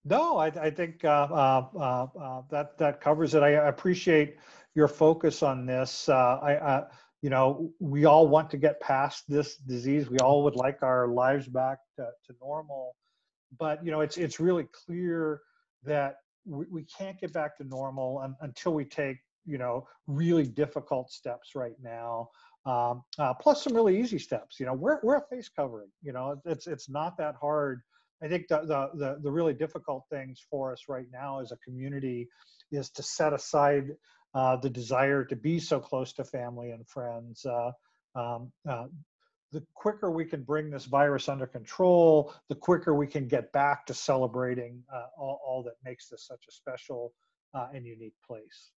No, 0.09 0.39
I, 0.39 0.47
I 0.47 0.71
think 0.71 1.05
uh, 1.05 1.09
uh, 1.09 1.67
uh, 1.75 2.07
uh 2.19 2.43
that 2.51 2.79
that 2.79 3.01
covers 3.01 3.35
it. 3.35 3.43
I 3.43 3.51
appreciate 3.51 4.37
your 4.77 4.87
focus 4.87 5.43
on 5.43 5.67
this. 5.67 6.09
Uh, 6.09 6.39
I, 6.43 6.85
you 7.23 7.31
know, 7.31 7.73
we 7.81 8.05
all 8.05 8.29
want 8.29 8.49
to 8.51 8.57
get 8.57 8.79
past 8.79 9.25
this 9.29 9.57
disease. 9.57 10.09
We 10.09 10.19
all 10.19 10.45
would 10.45 10.55
like 10.55 10.83
our 10.83 11.09
lives 11.09 11.49
back 11.49 11.79
to, 11.97 12.05
to 12.27 12.35
normal, 12.41 12.95
but 13.59 13.85
you 13.85 13.91
know, 13.91 14.01
it's 14.01 14.17
it's 14.17 14.39
really 14.39 14.69
clear 14.73 15.41
that 15.83 16.19
we, 16.45 16.67
we 16.71 16.85
can't 16.85 17.19
get 17.21 17.33
back 17.33 17.57
to 17.57 17.65
normal 17.65 18.21
un, 18.23 18.37
until 18.43 18.75
we 18.75 18.85
take 18.85 19.17
you 19.45 19.59
know 19.59 19.89
really 20.07 20.45
difficult 20.45 21.11
steps 21.11 21.57
right 21.57 21.77
now. 21.83 22.29
Um, 22.65 23.03
uh, 23.19 23.35
plus 23.35 23.65
some 23.65 23.75
really 23.75 23.99
easy 23.99 24.21
steps. 24.21 24.61
You 24.61 24.67
know, 24.67 24.75
we're 24.75 25.01
we're 25.03 25.17
a 25.17 25.27
face 25.29 25.49
covering. 25.49 25.91
You 26.01 26.13
know, 26.13 26.41
it's 26.45 26.69
it's 26.69 26.89
not 26.89 27.17
that 27.19 27.35
hard. 27.41 27.83
I 28.23 28.29
think 28.29 28.49
the, 28.49 28.61
the 28.61 28.91
the 28.95 29.19
the 29.23 29.31
really 29.31 29.55
difficult 29.55 30.05
things 30.11 30.41
for 30.51 30.73
us 30.73 30.85
right 30.89 31.07
now 31.13 31.41
as 31.41 31.53
a 31.53 31.57
community 31.59 32.29
is 32.73 32.91
to 32.91 33.03
set 33.03 33.33
aside 33.33 33.91
uh, 34.35 34.57
the 34.57 34.71
desire 34.71 35.25
to 35.25 35.37
be 35.37 35.59
so 35.59 35.81
close 35.81 36.13
to 36.15 36.25
family 36.25 36.71
and 36.71 36.87
friends. 36.89 37.45
Uh, 37.45 37.71
um, 38.15 38.53
uh, 38.69 38.85
the 39.53 39.63
quicker 39.75 40.11
we 40.11 40.25
can 40.25 40.43
bring 40.43 40.71
this 40.71 40.85
virus 40.85 41.29
under 41.29 41.47
control, 41.47 42.35
the 42.49 42.55
quicker 42.55 42.95
we 42.95 43.07
can 43.07 43.29
get 43.29 43.53
back 43.53 43.87
to 43.87 43.95
celebrating 43.95 44.83
uh, 44.93 45.07
all, 45.19 45.41
all, 45.47 45.63
that 45.63 45.75
makes 45.85 46.09
this 46.09 46.27
such 46.27 46.45
a 46.49 46.53
special 46.53 47.15
uh, 47.55 47.69
and 47.73 47.87
unique 47.87 48.17
place. 48.27 48.71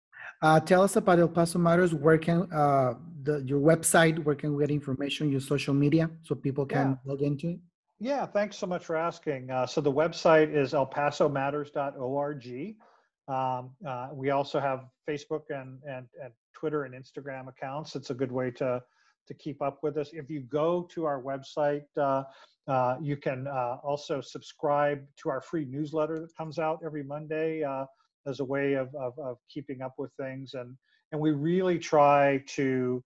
Uh, 0.43 0.61
tell 0.61 0.83
us 0.83 0.97
about 0.97 1.19
El 1.19 1.29
Paso 1.29 1.59
Matters. 1.59 1.95
Where 1.95 2.19
can 2.19 2.49
the, 3.23 3.43
your 3.47 3.61
website? 3.61 4.23
Where 4.23 4.35
can 4.35 4.55
we 4.55 4.63
get 4.63 4.71
information? 4.71 5.31
Your 5.31 5.41
social 5.41 5.75
media, 5.75 6.11
so 6.23 6.35
people 6.35 6.67
can 6.67 6.91
yeah. 6.91 7.11
log 7.11 7.23
into 7.23 7.49
it. 7.51 7.59
Yeah, 8.01 8.27
thanks 8.27 8.57
so 8.57 8.67
much 8.67 8.85
for 8.85 8.97
asking. 8.97 9.51
so 9.67 9.81
the 9.81 9.93
website 9.93 10.55
is 10.55 10.73
elpasomatters.org. 10.73 12.77
Um, 13.29 13.71
uh, 13.87 14.09
we 14.13 14.31
also 14.31 14.59
have 14.59 14.87
Facebook 15.09 15.43
and, 15.51 15.79
and, 15.87 16.07
and 16.23 16.33
Twitter 16.55 16.85
and 16.85 16.95
Instagram 16.95 17.49
accounts. 17.49 17.95
It's 17.95 18.11
a 18.11 18.15
good 18.15 18.33
way 18.33 18.51
to, 18.53 18.83
to 19.27 19.35
keep 19.35 19.61
up 19.61 19.81
with 19.83 19.99
us. 19.99 20.11
If 20.13 20.31
you 20.31 20.41
go 20.41 20.89
to 20.95 21.05
our 21.05 21.23
website, 21.23 21.85
uh, 21.99 22.25
uh, 22.67 22.97
you 23.01 23.17
can 23.17 23.47
uh, 23.47 23.77
also 23.83 24.21
subscribe 24.21 25.05
to 25.23 25.29
our 25.29 25.43
free 25.43 25.67
newsletter 25.67 26.21
that 26.21 26.35
comes 26.37 26.59
out 26.59 26.81
every 26.85 27.03
Monday 27.03 27.63
uh, 27.63 27.85
as 28.27 28.41
a 28.41 28.45
way 28.45 28.75
of, 28.75 28.95
of, 28.95 29.19
of, 29.19 29.37
keeping 29.49 29.83
up 29.83 29.95
with 29.99 30.11
things. 30.19 30.55
And, 30.55 30.77
and 31.13 31.21
we 31.21 31.31
really 31.31 31.79
try 31.79 32.43
to 32.49 33.03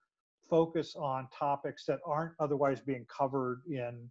focus 0.48 0.94
on 0.96 1.28
topics 1.36 1.84
that 1.86 1.98
aren't 2.06 2.32
otherwise 2.38 2.80
being 2.80 3.06
covered 3.08 3.62
in 3.68 4.10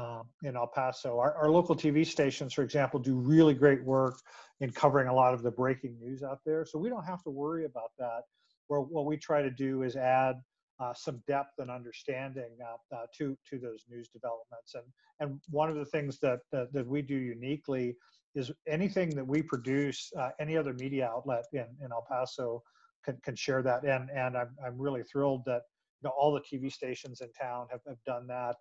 um, 0.00 0.22
in 0.42 0.56
El 0.56 0.66
Paso. 0.66 1.18
Our, 1.18 1.34
our, 1.34 1.50
local 1.50 1.76
TV 1.76 2.06
stations, 2.06 2.54
for 2.54 2.62
example, 2.62 2.98
do 3.00 3.14
really 3.16 3.54
great 3.54 3.82
work 3.84 4.18
in 4.60 4.70
covering 4.70 5.08
a 5.08 5.14
lot 5.14 5.34
of 5.34 5.42
the 5.42 5.50
breaking 5.50 5.98
news 6.00 6.22
out 6.22 6.38
there. 6.46 6.64
So 6.64 6.78
we 6.78 6.88
don't 6.88 7.04
have 7.04 7.22
to 7.24 7.30
worry 7.30 7.64
about 7.64 7.90
that. 7.98 8.22
Where 8.68 8.80
what 8.80 9.04
we 9.04 9.16
try 9.16 9.42
to 9.42 9.50
do 9.50 9.82
is 9.82 9.96
add 9.96 10.36
uh, 10.78 10.94
some 10.94 11.22
depth 11.26 11.58
and 11.58 11.70
understanding 11.70 12.56
uh, 12.64 12.96
uh, 12.96 13.06
to 13.18 13.36
to 13.50 13.58
those 13.58 13.84
news 13.90 14.08
developments. 14.08 14.74
And 14.74 14.84
and 15.20 15.40
one 15.50 15.68
of 15.68 15.76
the 15.76 15.84
things 15.84 16.18
that 16.20 16.40
that, 16.52 16.72
that 16.72 16.86
we 16.86 17.02
do 17.02 17.16
uniquely 17.16 17.96
is 18.34 18.52
anything 18.68 19.10
that 19.10 19.26
we 19.26 19.42
produce, 19.42 20.10
uh, 20.16 20.30
any 20.38 20.56
other 20.56 20.72
media 20.74 21.10
outlet 21.12 21.44
in, 21.52 21.66
in 21.84 21.90
El 21.90 22.06
Paso 22.08 22.62
can, 23.04 23.18
can 23.24 23.34
share 23.34 23.62
that. 23.62 23.84
And 23.84 24.08
and 24.10 24.36
I'm 24.36 24.50
I'm 24.64 24.78
really 24.78 25.02
thrilled 25.02 25.42
that 25.46 25.62
you 26.00 26.08
know 26.08 26.14
all 26.18 26.32
the 26.32 26.40
TV 26.40 26.72
stations 26.72 27.20
in 27.20 27.30
town 27.32 27.66
have, 27.70 27.80
have 27.86 28.02
done 28.06 28.26
that. 28.28 28.56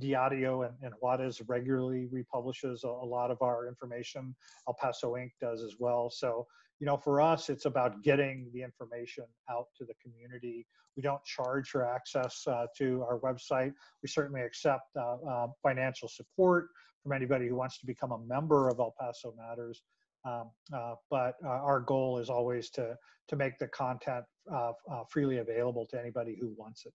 Diario 0.00 0.62
and, 0.62 0.74
and 0.82 0.94
Juarez 1.00 1.40
regularly 1.46 2.06
republishes 2.10 2.84
a, 2.84 2.88
a, 2.88 3.06
lot 3.06 3.30
of 3.30 3.42
our 3.42 3.66
information. 3.66 4.34
El 4.68 4.74
Paso 4.74 5.14
Inc. 5.14 5.30
does 5.40 5.62
as 5.62 5.76
well. 5.78 6.10
So, 6.10 6.46
you 6.80 6.86
know, 6.86 6.96
for 6.96 7.20
us, 7.20 7.48
it's 7.48 7.64
about 7.64 8.02
getting 8.02 8.50
the 8.52 8.62
information 8.62 9.24
out 9.50 9.66
to 9.78 9.84
the 9.84 9.94
community. 10.02 10.66
We 10.96 11.02
don't 11.02 11.22
charge 11.24 11.70
for 11.70 11.84
access 11.84 12.46
uh, 12.46 12.66
to 12.78 13.02
our 13.02 13.18
website. 13.20 13.72
We 14.02 14.08
certainly 14.08 14.42
accept 14.42 14.84
uh, 14.96 15.16
uh, 15.28 15.46
financial 15.62 16.08
support 16.08 16.68
from 17.02 17.12
anybody 17.12 17.48
who 17.48 17.56
wants 17.56 17.78
to 17.78 17.86
become 17.86 18.12
a 18.12 18.18
member 18.18 18.68
of 18.68 18.78
El 18.78 18.94
Paso 18.98 19.34
Matters. 19.36 19.82
Um, 20.24 20.50
uh, 20.72 20.94
but 21.10 21.34
uh, 21.44 21.48
our 21.48 21.80
goal 21.80 22.18
is 22.18 22.28
always 22.28 22.70
to 22.70 22.96
to 23.28 23.36
make 23.36 23.58
the 23.58 23.68
content 23.68 24.24
uh, 24.52 24.72
freely 25.10 25.38
available 25.38 25.86
to 25.86 26.00
anybody 26.00 26.36
who 26.40 26.54
wants 26.56 26.86
it. 26.86 26.92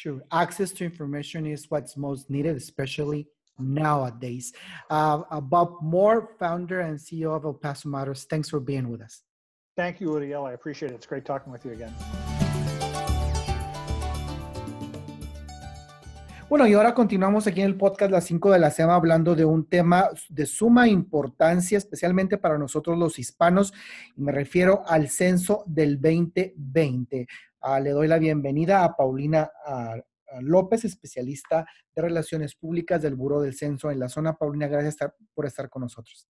True. 0.00 0.22
Access 0.32 0.70
to 0.72 0.84
information 0.84 1.44
is 1.44 1.66
what's 1.68 1.94
most 1.94 2.30
needed, 2.30 2.56
especially 2.56 3.28
nowadays. 3.58 4.50
Uh, 4.88 5.40
Bob 5.42 5.82
Moore, 5.82 6.30
founder 6.38 6.80
and 6.80 6.98
CEO 6.98 7.36
of 7.36 7.44
El 7.44 7.52
Paso 7.52 7.90
Matters, 7.90 8.24
thanks 8.24 8.48
for 8.48 8.60
being 8.60 8.88
with 8.88 9.02
us. 9.02 9.20
Thank 9.76 10.00
you, 10.00 10.10
Uriel. 10.14 10.46
I 10.46 10.52
appreciate 10.52 10.90
it. 10.90 10.94
It's 10.94 11.06
great 11.06 11.26
talking 11.26 11.52
with 11.52 11.66
you 11.66 11.72
again. 11.72 11.94
Bueno, 16.50 16.66
y 16.66 16.72
ahora 16.72 16.94
continuamos 16.94 17.46
aquí 17.46 17.60
en 17.60 17.66
el 17.66 17.76
podcast 17.76 18.10
Las 18.10 18.24
5 18.24 18.50
de 18.50 18.58
la 18.58 18.72
SEMA 18.72 18.96
hablando 18.96 19.36
de 19.36 19.44
un 19.44 19.68
tema 19.68 20.10
de 20.28 20.46
suma 20.46 20.88
importancia, 20.88 21.78
especialmente 21.78 22.38
para 22.38 22.58
nosotros 22.58 22.98
los 22.98 23.20
hispanos, 23.20 23.72
y 24.16 24.20
me 24.20 24.32
refiero 24.32 24.82
al 24.88 25.08
censo 25.08 25.62
del 25.68 26.00
2020. 26.00 27.28
Ah, 27.60 27.78
le 27.78 27.90
doy 27.90 28.08
la 28.08 28.18
bienvenida 28.18 28.82
a 28.82 28.96
Paulina 28.96 29.48
López, 30.40 30.84
especialista 30.84 31.64
de 31.94 32.02
Relaciones 32.02 32.56
Públicas 32.56 33.00
del 33.00 33.14
Buró 33.14 33.40
del 33.40 33.54
Censo 33.54 33.88
en 33.92 34.00
la 34.00 34.08
zona. 34.08 34.36
Paulina, 34.36 34.66
gracias 34.66 34.96
por 35.32 35.46
estar 35.46 35.70
con 35.70 35.82
nosotros. 35.82 36.26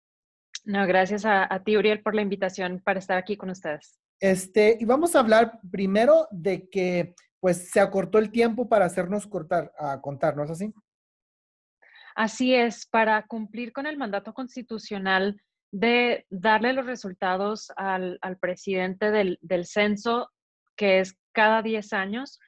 No, 0.67 0.87
gracias 0.87 1.25
a, 1.25 1.49
ti, 1.65 1.79
Uriel, 1.79 2.03
por 2.03 2.15
la 2.15 2.21
invitación 2.21 2.83
para 2.85 2.99
estar 2.99 3.17
aquí 3.17 3.39
con 3.39 3.49
ustedes. 3.49 3.99
Este, 4.21 4.77
y 4.79 4.85
vamos 4.85 5.17
a 5.17 5.21
hablar 5.21 5.61
primero 5.71 6.29
de 6.31 6.69
que 6.69 7.15
pues 7.41 7.71
se 7.71 7.81
acortó 7.81 8.19
el 8.19 8.31
tiempo 8.31 8.69
para 8.69 8.85
hacernos 8.85 9.27
cortar, 9.27 9.73
a 9.79 10.01
contar, 10.01 10.37
¿no 10.37 10.45
es 10.45 10.51
así? 10.51 10.73
Así 12.15 12.55
es, 12.55 12.87
para 12.87 13.27
cumplir 13.27 13.73
con 13.73 13.87
el 13.87 13.97
mandato 13.97 14.35
constitucional 14.35 15.41
de 15.73 16.27
darle 16.29 16.73
los 16.73 16.87
resultados 16.87 17.73
al, 17.77 18.19
presidente 18.41 19.11
del, 19.11 19.39
del, 19.41 19.67
censo, 19.67 20.31
que 20.77 21.01
es 21.01 21.17
cada 21.33 21.63
10 21.63 21.93
años. 21.93 22.39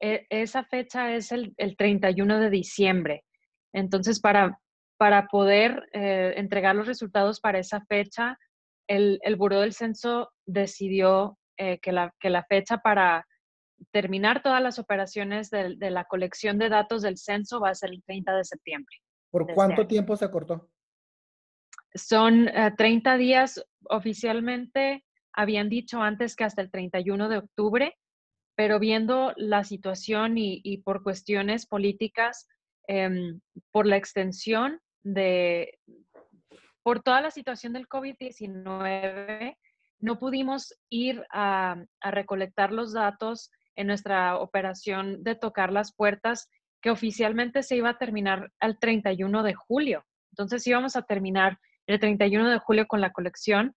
E, 0.00 0.26
esa 0.30 0.64
fecha 0.64 1.14
es 1.14 1.32
el, 1.32 1.54
31 1.76 2.38
de 2.38 2.50
diciembre. 2.50 3.24
Entonces, 3.72 4.20
para, 4.20 4.60
para 4.98 5.26
poder 5.26 5.88
eh, 5.92 6.34
entregar 6.36 6.76
los 6.76 6.86
resultados 6.86 7.40
para 7.40 7.58
esa 7.58 7.80
fecha, 7.86 8.38
el, 8.86 9.18
el 9.22 9.36
Buró 9.36 9.60
del 9.60 9.72
Censo 9.72 10.30
decidió 10.44 11.38
eh, 11.56 11.78
que, 11.80 11.92
la, 11.92 12.14
que 12.20 12.30
la 12.30 12.44
fecha 12.44 12.78
para 12.78 13.26
terminar 13.90 14.42
todas 14.42 14.62
las 14.62 14.78
operaciones 14.78 15.50
de, 15.50 15.76
la 15.90 16.04
colección 16.04 16.58
de 16.58 16.68
datos 16.68 17.02
del 17.02 17.18
censo 17.18 17.60
va 17.60 17.70
a 17.70 17.74
ser 17.74 17.90
el 17.90 18.02
30 18.02 18.36
de 18.36 18.44
septiembre. 18.44 18.96
¿Por 19.30 19.42
este 19.42 19.54
cuánto 19.54 19.86
tiempo 19.86 20.16
se 20.16 20.30
cortó? 20.30 20.70
Son 21.94 22.50
30 22.76 23.14
eh, 23.14 23.18
días 23.18 23.64
oficialmente, 23.88 25.04
habían 25.32 25.68
dicho 25.68 26.02
antes 26.02 26.36
que 26.36 26.44
hasta 26.44 26.62
el 26.62 26.70
31 26.70 27.28
de 27.28 27.38
octubre, 27.38 27.96
pero 28.54 28.78
viendo 28.78 29.32
la 29.36 29.64
situación 29.64 30.38
y, 30.38 30.78
por 30.78 31.02
cuestiones 31.02 31.66
políticas, 31.66 32.48
em, 32.88 33.40
por 33.70 33.86
la 33.86 33.96
extensión 33.96 34.80
de, 35.02 35.78
por 36.82 37.02
toda 37.02 37.20
la 37.20 37.30
situación 37.30 37.72
del 37.72 37.88
COVID-19, 37.88 39.56
no 39.98 40.18
pudimos 40.18 40.74
ir 40.88 41.24
a, 41.30 41.84
recolectar 42.00 42.72
los 42.72 42.92
datos 42.92 43.50
en 43.76 43.86
nuestra 43.86 44.38
operación 44.38 45.22
de 45.22 45.34
tocar 45.34 45.72
las 45.72 45.94
puertas 45.94 46.48
que 46.80 46.90
oficialmente 46.90 47.62
se 47.62 47.76
iba 47.76 47.90
a 47.90 47.98
terminar 47.98 48.50
el 48.60 48.78
31 48.78 49.42
de 49.42 49.54
julio. 49.54 50.04
Entonces 50.32 50.66
íbamos 50.66 50.96
a 50.96 51.02
terminar 51.02 51.58
el 51.86 52.00
31 52.00 52.50
de 52.50 52.58
julio 52.58 52.86
con 52.86 53.00
la 53.00 53.12
colección 53.12 53.74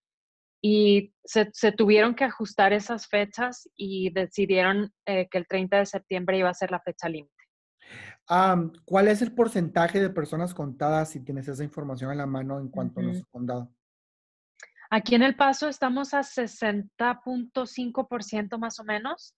y 0.61 1.13
se, 1.23 1.45
tuvieron 1.71 2.15
que 2.15 2.25
ajustar 2.25 2.73
esas 2.73 3.07
fechas 3.07 3.69
y 3.75 4.09
decidieron 4.11 4.93
eh, 5.05 5.29
que 5.29 5.37
el 5.37 5.47
30 5.47 5.77
de 5.77 5.85
septiembre 5.85 6.37
iba 6.37 6.49
a 6.49 6.53
ser 6.53 6.71
la 6.71 6.81
fecha 6.81 7.07
límite. 7.07 7.33
¿Cuál 8.85 9.07
es 9.07 9.21
el 9.21 9.33
porcentaje 9.33 9.99
de 9.99 10.09
personas 10.09 10.53
contadas 10.53 11.11
si 11.11 11.23
tienes 11.23 11.47
esa 11.47 11.63
información 11.63 12.11
en 12.11 12.17
la 12.19 12.27
mano 12.27 12.59
en 12.59 12.69
cuanto 12.69 12.99
a 12.99 13.03
los 13.03 13.23
condados? 13.31 13.69
Aquí 14.91 15.15
en 15.15 15.23
El 15.23 15.35
Paso 15.35 15.67
estamos 15.67 16.13
a 16.13 16.19
60.5% 16.19 18.59
más 18.59 18.79
o 18.79 18.83
menos. 18.83 19.33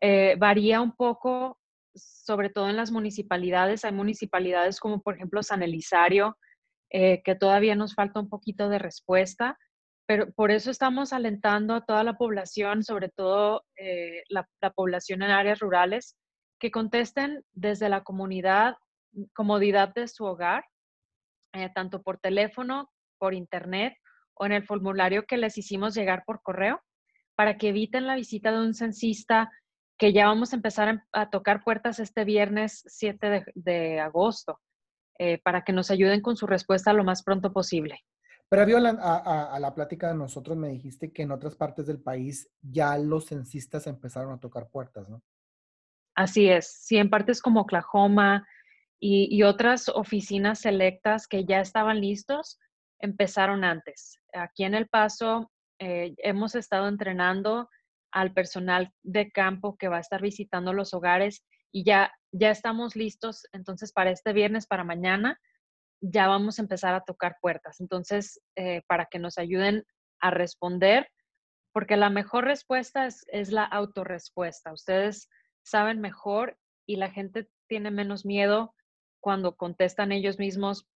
Eh, 0.00 0.36
varía 0.38 0.80
un 0.80 0.92
poco, 0.92 1.58
sobre 1.94 2.50
todo 2.50 2.68
en 2.68 2.76
las 2.76 2.90
municipalidades. 2.90 3.84
Hay 3.84 3.92
municipalidades 3.92 4.80
como 4.80 5.02
por 5.02 5.14
ejemplo 5.16 5.42
San 5.42 5.62
Elizario, 5.62 6.36
eh, 6.92 7.22
que 7.22 7.36
todavía 7.36 7.76
nos 7.76 7.94
falta 7.94 8.18
un 8.18 8.28
poquito 8.28 8.68
de 8.68 8.80
respuesta, 8.80 9.56
pero 10.10 10.32
por 10.32 10.50
eso 10.50 10.72
estamos 10.72 11.12
alentando 11.12 11.72
a 11.76 11.84
toda 11.84 12.02
la 12.02 12.14
población, 12.14 12.82
sobre 12.82 13.10
todo 13.10 13.64
eh, 13.76 14.24
la, 14.28 14.44
población 14.74 15.22
en 15.22 15.30
áreas 15.30 15.60
rurales, 15.60 16.16
que 16.58 16.72
contesten 16.72 17.44
desde 17.52 17.88
la 17.88 18.02
comunidad, 18.02 18.74
comodidad 19.34 19.94
de 19.94 20.08
su 20.08 20.24
hogar, 20.24 20.64
eh, 21.52 21.70
tanto 21.72 22.02
por 22.02 22.18
teléfono, 22.18 22.90
por 23.18 23.34
internet 23.34 23.94
o 24.34 24.46
en 24.46 24.52
el 24.52 24.66
formulario 24.66 25.26
que 25.26 25.36
les 25.36 25.56
hicimos 25.58 25.94
llegar 25.94 26.24
por 26.26 26.42
correo, 26.42 26.82
para 27.36 27.56
que 27.56 27.68
eviten 27.68 28.08
la 28.08 28.16
visita 28.16 28.50
de 28.50 28.58
un 28.58 28.74
censista 28.74 29.48
que 30.00 30.14
ya 30.14 30.26
vamos 30.26 30.54
a 30.54 30.56
empezar 30.56 31.04
a, 31.12 31.28
tocar 31.28 31.62
puertas 31.62 32.00
este 32.00 32.24
viernes 32.24 32.82
7 32.86 33.44
de, 33.54 34.00
agosto, 34.00 34.58
eh, 35.18 35.38
para 35.44 35.62
que 35.62 35.74
nos 35.74 35.90
ayuden 35.90 36.22
con 36.22 36.36
su 36.36 36.46
respuesta 36.46 36.94
lo 36.94 37.04
más 37.04 37.22
pronto 37.22 37.52
posible. 37.52 38.00
Previo 38.48 38.78
a, 38.78 39.54
a, 39.54 39.60
la 39.60 39.74
plática 39.74 40.08
de 40.08 40.14
nosotros, 40.14 40.56
me 40.56 40.68
dijiste 40.68 41.12
que 41.12 41.22
en 41.22 41.32
otras 41.32 41.54
partes 41.54 41.86
del 41.86 42.00
país 42.00 42.50
ya 42.62 42.96
los 42.96 43.26
censistas 43.26 43.86
empezaron 43.86 44.32
a 44.32 44.40
tocar 44.40 44.70
puertas, 44.70 45.10
¿no? 45.10 45.22
Así 46.16 46.48
es, 46.48 46.72
sí, 46.80 46.96
en 46.96 47.10
partes 47.10 47.42
como 47.42 47.60
Oklahoma 47.60 48.48
y, 48.98 49.42
otras 49.42 49.90
oficinas 49.90 50.60
selectas 50.60 51.28
que 51.28 51.44
ya 51.44 51.60
estaban 51.60 52.00
listos, 52.00 52.58
empezaron 53.00 53.64
antes. 53.64 54.18
Aquí 54.32 54.64
en 54.64 54.74
El 54.74 54.88
Paso 54.88 55.50
eh, 55.78 56.14
hemos 56.18 56.54
estado 56.54 56.88
entrenando 56.88 57.68
al 58.12 58.32
personal 58.32 58.92
de 59.02 59.30
campo 59.30 59.76
que 59.76 59.88
va 59.88 59.98
a 59.98 60.00
estar 60.00 60.20
visitando 60.20 60.72
los 60.72 60.94
hogares 60.94 61.44
y 61.72 61.84
ya, 61.84 62.12
ya 62.32 62.50
estamos 62.50 62.96
listos. 62.96 63.46
Entonces, 63.52 63.92
para 63.92 64.10
este 64.10 64.32
viernes, 64.32 64.66
para 64.66 64.84
mañana, 64.84 65.38
ya 66.00 66.26
vamos 66.26 66.58
a 66.58 66.62
empezar 66.62 66.94
a 66.94 67.02
tocar 67.02 67.36
puertas. 67.40 67.80
Entonces, 67.80 68.40
eh, 68.56 68.82
para 68.88 69.06
que 69.06 69.18
nos 69.18 69.38
ayuden 69.38 69.84
a 70.20 70.30
responder, 70.30 71.08
porque 71.72 71.96
la 71.96 72.10
mejor 72.10 72.44
respuesta 72.44 73.06
es, 73.06 73.52
la 73.52 73.64
autorrespuesta. 73.64 74.72
Ustedes 74.72 75.28
saben 75.62 76.00
mejor 76.00 76.58
y 76.86 76.96
la 76.96 77.10
gente 77.10 77.48
tiene 77.68 77.90
menos 77.90 78.24
miedo 78.24 78.74
cuando 79.20 79.56
contestan 79.56 80.12
ellos 80.12 80.38
mismos 80.38 80.86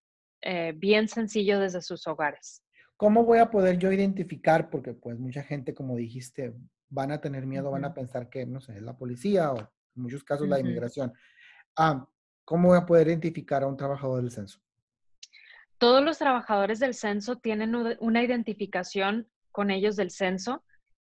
eh, 0.42 0.72
bien 0.76 1.08
sencillo 1.08 1.60
desde 1.60 1.82
sus 1.82 2.06
hogares. 2.06 2.62
¿Cómo 2.96 3.24
voy 3.24 3.38
a 3.38 3.50
poder 3.50 3.78
yo 3.78 3.92
identificar? 3.92 4.70
Porque 4.70 4.94
pues 4.94 5.18
mucha 5.18 5.42
gente, 5.42 5.74
como 5.74 5.96
dijiste, 5.96 6.54
van 6.94 7.10
a 7.10 7.20
tener 7.20 7.44
miedo, 7.44 7.70
van 7.70 7.84
a 7.84 7.92
pensar 7.92 8.28
que, 8.30 8.46
no 8.46 8.60
sé, 8.60 8.76
es 8.76 8.82
la 8.82 8.96
policía 8.96 9.52
o 9.52 9.58
en 9.58 10.02
muchos 10.02 10.22
casos 10.22 10.48
la 10.48 10.60
inmigración. 10.60 11.12
Ah, 11.76 12.06
¿Cómo 12.44 12.68
voy 12.68 12.78
a 12.78 12.86
poder 12.86 13.08
identificar 13.08 13.62
a 13.62 13.66
un 13.66 13.76
trabajador 13.76 14.22
del 14.22 14.30
censo? 14.30 14.60
Todos 15.78 16.04
los 16.04 16.18
trabajadores 16.18 16.78
del 16.78 16.94
censo 16.94 17.36
tienen 17.36 17.74
una 17.74 18.22
identificación 18.22 19.28
con 19.50 19.70
ellos 19.70 19.96
del 19.96 20.10
censo 20.10 20.64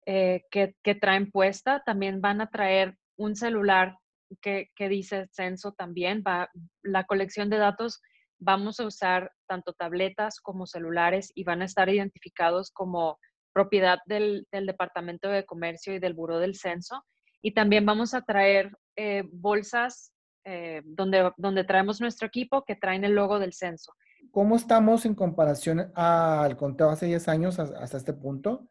eh, 0.07 0.45
que, 0.51 0.75
que, 0.83 0.95
traen 0.95 1.31
puesta. 1.31 1.83
También 1.85 2.21
van 2.21 2.41
a 2.41 2.51
traer 2.51 2.97
un 3.17 3.37
celular 3.37 3.99
que, 4.41 4.71
dice 4.89 5.29
censo 5.33 5.73
también, 5.73 6.23
va, 6.27 6.51
la 6.83 7.05
colección 7.05 7.51
de 7.51 7.59
datos 7.59 8.01
vamos 8.39 8.81
a 8.81 8.87
usar 8.87 9.33
tanto 9.47 9.73
tabletas 9.73 10.41
como 10.41 10.67
celulares 10.67 11.31
y 11.35 11.45
van 11.45 11.63
a 11.63 11.67
estar 11.67 11.89
identificados 11.89 12.71
como 12.71 13.19
propiedad 13.55 13.99
del, 14.07 14.47
Departamento 14.51 15.29
de 15.29 15.47
Comercio 15.47 15.95
y 15.95 15.99
del 15.99 16.13
Buró 16.13 16.39
del 16.39 16.57
Censo. 16.57 17.05
Y 17.41 17.55
también 17.55 17.87
vamos 17.87 18.13
a 18.13 18.23
traer 18.23 18.71
eh, 18.97 19.23
bolsas 19.33 20.13
eh, 20.45 20.83
donde, 20.85 21.33
donde 21.39 21.65
traemos 21.65 22.01
nuestro 22.01 22.27
equipo 22.27 22.65
que 22.65 22.77
traen 22.77 23.05
el 23.05 23.15
logo 23.15 23.39
del 23.39 23.55
censo. 23.55 23.95
¿Cómo 24.31 24.57
estamos 24.57 25.07
en 25.07 25.15
comparación 25.15 25.91
al 25.95 26.57
conteo 26.57 26.91
hace 26.91 27.07
10 27.07 27.29
años 27.29 27.59
hasta 27.59 27.97
este 27.97 28.13
punto? 28.13 28.69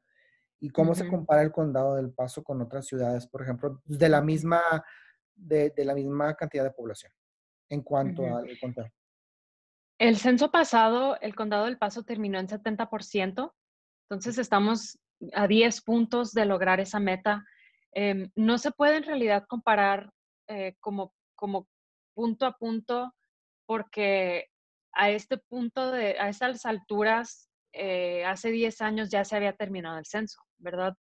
y 0.63 0.69
cómo 0.69 0.95
se 0.95 1.09
compara 1.09 1.41
el 1.41 1.51
condado 1.51 1.95
del 1.95 2.13
Paso 2.13 2.41
con 2.41 2.61
otras 2.61 2.87
ciudades, 2.87 3.27
por 3.27 3.41
ejemplo, 3.41 3.81
de 3.83 4.07
la 4.07 4.21
misma, 4.21 4.61
de, 5.35 5.73
la 5.75 5.93
misma 5.93 6.35
cantidad 6.35 6.63
de 6.63 6.71
población 6.71 7.11
en 7.67 7.81
cuanto 7.81 8.23
al 8.33 8.47
conteo. 8.61 8.89
El 9.99 10.15
censo 10.15 10.51
pasado, 10.51 11.19
el 11.19 11.35
condado 11.35 11.65
del 11.65 11.77
Paso 11.77 12.03
terminó 12.03 12.39
en 12.39 12.47
70%, 12.47 13.53
entonces 14.03 14.37
estamos 14.37 14.99
a 15.33 15.47
10 15.47 15.81
puntos 15.81 16.31
de 16.33 16.45
lograr 16.45 16.79
esa 16.79 16.99
meta. 16.99 17.43
Em, 17.93 18.29
no 18.35 18.57
se 18.57 18.71
puede 18.71 18.97
en 18.97 19.03
realidad 19.03 19.45
comparar 19.47 20.09
eh, 20.47 20.75
como, 20.79 21.13
como 21.35 21.67
punto 22.13 22.45
a 22.45 22.53
punto 22.53 23.13
porque 23.65 24.47
a 24.93 25.09
este 25.09 25.37
punto 25.37 25.91
de, 25.91 26.19
a 26.19 26.29
estas 26.29 26.65
alturas, 26.65 27.49
eh, 27.71 28.25
hace 28.25 28.51
10 28.51 28.81
años 28.81 29.09
ya 29.09 29.25
se 29.25 29.35
había 29.35 29.53
terminado 29.53 29.97
el 29.97 30.05
censo. 30.05 30.43
¿verdad? 30.63 30.95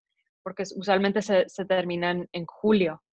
Porque 0.43 0.63
usualmente 0.75 1.21
se, 1.21 1.47
se 1.47 1.65
terminan 1.65 2.27
en 2.31 2.45
julio, 2.45 3.03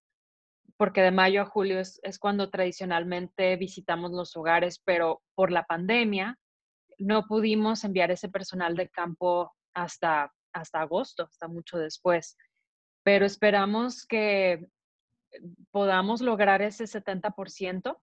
porque 0.76 1.02
de 1.02 1.10
mayo 1.10 1.42
a 1.42 1.46
julio 1.46 1.80
es, 1.80 2.00
cuando 2.18 2.50
tradicionalmente 2.50 3.56
visitamos 3.56 4.12
los 4.12 4.36
hogares, 4.36 4.80
pero 4.84 5.22
por 5.34 5.50
la 5.50 5.64
pandemia 5.64 6.38
no 6.98 7.26
pudimos 7.26 7.84
enviar 7.84 8.10
ese 8.10 8.28
personal 8.28 8.74
de 8.76 8.88
campo 8.88 9.52
hasta, 9.76 10.32
hasta 10.52 10.80
agosto, 10.80 11.24
hasta 11.24 11.46
mucho 11.48 11.78
después. 11.78 12.36
Pero 13.04 13.26
esperamos 13.26 14.06
que 14.06 14.66
podamos 15.70 16.22
lograr 16.22 16.62
ese 16.62 16.84
70%. 16.84 17.96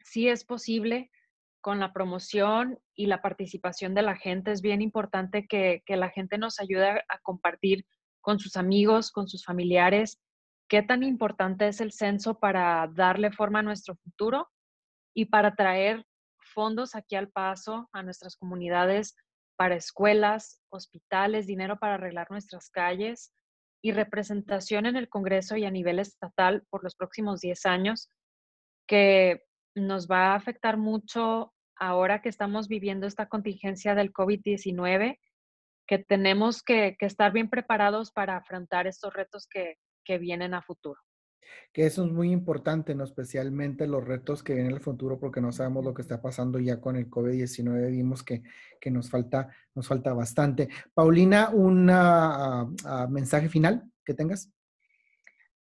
Sí 0.00 0.28
es 0.28 0.44
posible 0.44 1.10
con 1.60 1.78
la 1.78 1.92
promoción 1.92 2.78
y 2.94 3.06
la 3.06 3.22
participación 3.22 3.94
de 3.94 4.02
la 4.02 4.16
gente. 4.16 4.50
Es 4.50 4.60
bien 4.60 4.82
importante 4.82 5.46
que, 5.46 5.82
la 5.86 6.10
gente 6.10 6.36
nos 6.36 6.58
ayude 6.60 7.04
a 7.08 7.18
compartir 7.22 7.86
con 8.20 8.40
sus 8.40 8.56
amigos, 8.56 9.12
con 9.12 9.28
sus 9.28 9.44
familiares, 9.44 10.20
qué 10.68 10.82
tan 10.82 11.02
importante 11.02 11.68
es 11.68 11.80
el 11.80 11.92
censo 11.92 12.38
para 12.38 12.90
darle 12.92 13.30
forma 13.30 13.60
a 13.60 13.62
nuestro 13.62 13.94
futuro 13.96 14.50
y 15.14 15.26
para 15.26 15.54
traer 15.54 16.04
fondos 16.54 16.94
aquí 16.94 17.14
al 17.14 17.30
paso 17.30 17.88
a 17.92 18.02
nuestras 18.02 18.36
comunidades 18.36 19.16
para 19.58 19.74
escuelas, 19.74 20.62
hospitales, 20.70 21.48
dinero 21.48 21.80
para 21.80 21.94
arreglar 21.94 22.30
nuestras 22.30 22.70
calles 22.70 23.34
y 23.82 23.90
representación 23.90 24.86
en 24.86 24.94
el 24.94 25.08
Congreso 25.08 25.56
y 25.56 25.64
a 25.64 25.70
nivel 25.72 25.98
estatal 25.98 26.64
por 26.70 26.84
los 26.84 26.94
próximos 26.94 27.40
10 27.40 27.66
años, 27.66 28.08
que 28.86 29.42
nos 29.74 30.06
va 30.06 30.28
a 30.28 30.34
afectar 30.36 30.76
mucho 30.76 31.52
ahora 31.74 32.22
que 32.22 32.28
estamos 32.28 32.68
viviendo 32.68 33.08
esta 33.08 33.26
contingencia 33.26 33.96
del 33.96 34.12
COVID-19, 34.12 35.18
que 35.88 35.98
tenemos 35.98 36.62
que, 36.62 36.96
estar 37.00 37.32
bien 37.32 37.50
preparados 37.50 38.12
para 38.12 38.36
afrontar 38.36 38.86
estos 38.86 39.12
retos 39.12 39.48
que, 39.48 39.76
vienen 40.20 40.54
a 40.54 40.62
futuro. 40.62 40.98
Que 41.72 41.86
eso 41.86 42.04
es 42.04 42.12
muy 42.12 42.30
importante, 42.30 42.94
¿no? 42.94 43.04
especialmente 43.04 43.86
los 43.86 44.04
retos 44.04 44.42
que 44.42 44.54
vienen 44.54 44.74
al 44.74 44.80
futuro, 44.80 45.18
porque 45.18 45.40
no 45.40 45.52
sabemos 45.52 45.84
lo 45.84 45.94
que 45.94 46.02
está 46.02 46.20
pasando 46.20 46.58
ya 46.58 46.80
con 46.80 46.96
el 46.96 47.08
COVID-19. 47.08 47.90
Vimos 47.90 48.22
que, 48.22 48.42
nos, 48.90 49.10
falta, 49.10 49.48
nos 49.74 49.86
falta 49.86 50.12
bastante. 50.12 50.68
Paulina, 50.94 51.50
un 51.50 51.88
ah, 51.90 52.66
mensaje 53.08 53.48
final 53.48 53.84
que 54.04 54.14
tengas. 54.14 54.50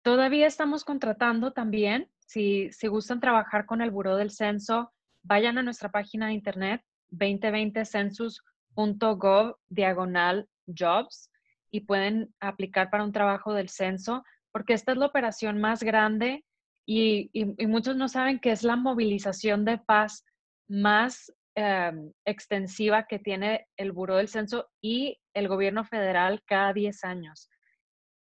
Todavía 0.02 0.48
estamos 0.48 0.86
contratando 0.86 1.52
también 1.52 2.10
si, 2.30 2.70
gustan 2.88 3.20
trabajar 3.20 3.66
con 3.66 3.82
el 3.82 3.90
Buró 3.90 4.16
del 4.16 4.30
Censo, 4.30 4.94
vayan 5.24 5.58
a 5.58 5.64
nuestra 5.64 5.90
página 5.90 6.28
de 6.28 6.34
internet 6.34 6.84
2020census.gov 7.12 9.56
diagonal 9.68 10.48
jobs 10.68 11.32
y 11.72 11.80
pueden 11.82 12.34
aplicar 12.40 12.92
para 12.92 13.04
un 13.04 13.12
trabajo 13.12 13.54
del 13.54 13.70
censo, 13.70 14.24
porque 14.52 14.74
esta 14.74 14.92
es 14.92 14.98
la 14.98 15.06
operación 15.06 15.60
más 15.60 15.84
grande 15.84 16.46
y, 16.86 17.30
muchos 17.68 17.96
no 17.96 18.08
saben 18.08 18.40
que 18.40 18.52
es 18.52 18.64
la 18.64 18.76
movilización 18.76 19.64
de 19.64 19.78
paz 19.78 20.26
más 20.68 21.32
em, 21.56 22.12
extensiva 22.26 23.06
que 23.06 23.20
tiene 23.20 23.68
el 23.78 23.92
Buró 23.92 24.16
del 24.18 24.28
Censo 24.28 24.70
y 24.82 25.20
el 25.36 25.48
gobierno 25.48 25.84
federal 25.84 26.42
cada 26.46 26.74
10 26.74 27.04
años. 27.04 27.50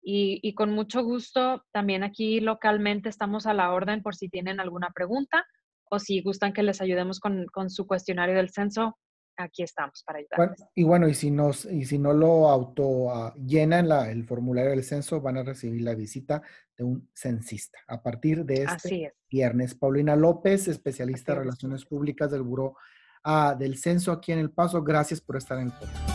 Y, 0.03 0.55
con 0.55 0.71
mucho 0.71 1.03
gusto, 1.03 1.64
también 1.73 2.03
aquí 2.03 2.41
localmente 2.41 3.09
estamos 3.09 3.47
a 3.47 3.53
la 3.53 3.73
orden 3.73 4.03
por 4.03 4.14
si 4.14 4.29
tienen 4.29 4.61
alguna 4.61 4.91
pregunta 4.95 5.45
o 5.91 5.99
si 5.99 6.23
gustan 6.23 6.53
que 6.53 6.62
les 6.62 6.81
ayudemos 6.81 7.21
con, 7.21 7.47
su 7.69 7.87
cuestionario 7.87 8.35
del 8.35 8.51
censo, 8.51 8.99
aquí 9.38 9.62
estamos 9.62 10.03
para 10.03 10.18
ayudar. 10.18 10.55
y 10.74 10.83
bueno, 10.83 11.09
y 11.09 11.14
si, 11.14 11.31
nos, 11.31 11.64
y 11.64 11.85
si 11.85 11.98
no 11.98 12.12
lo 12.12 12.48
auto 12.48 13.11
ah, 13.11 13.35
llenan 13.35 13.90
el 14.09 14.24
formulario 14.24 14.70
del 14.70 14.85
censo, 14.85 15.20
van 15.20 15.38
a 15.38 15.42
recibir 15.42 15.83
la 15.83 15.94
visita 15.94 16.42
de 16.77 16.85
un 16.85 17.09
censista 17.14 17.79
a 17.87 18.03
partir 18.03 18.44
de 18.44 18.64
este 18.64 19.14
viernes. 19.31 19.74
Paulina 19.74 20.16
López, 20.16 20.68
especialista 20.68 21.33
en 21.33 21.38
Relaciones 21.40 21.85
Públicas 21.85 22.31
del 22.31 22.42
Buró 22.42 22.77
ah, 23.24 23.57
del 23.59 23.79
Censo 23.79 24.12
aquí 24.12 24.33
en 24.33 24.40
El 24.40 24.51
Paso, 24.51 24.83
gracias 24.83 25.20
por 25.20 25.37
estar 25.37 25.59
en 25.59 25.66
el 25.66 25.72
programa. 25.72 26.08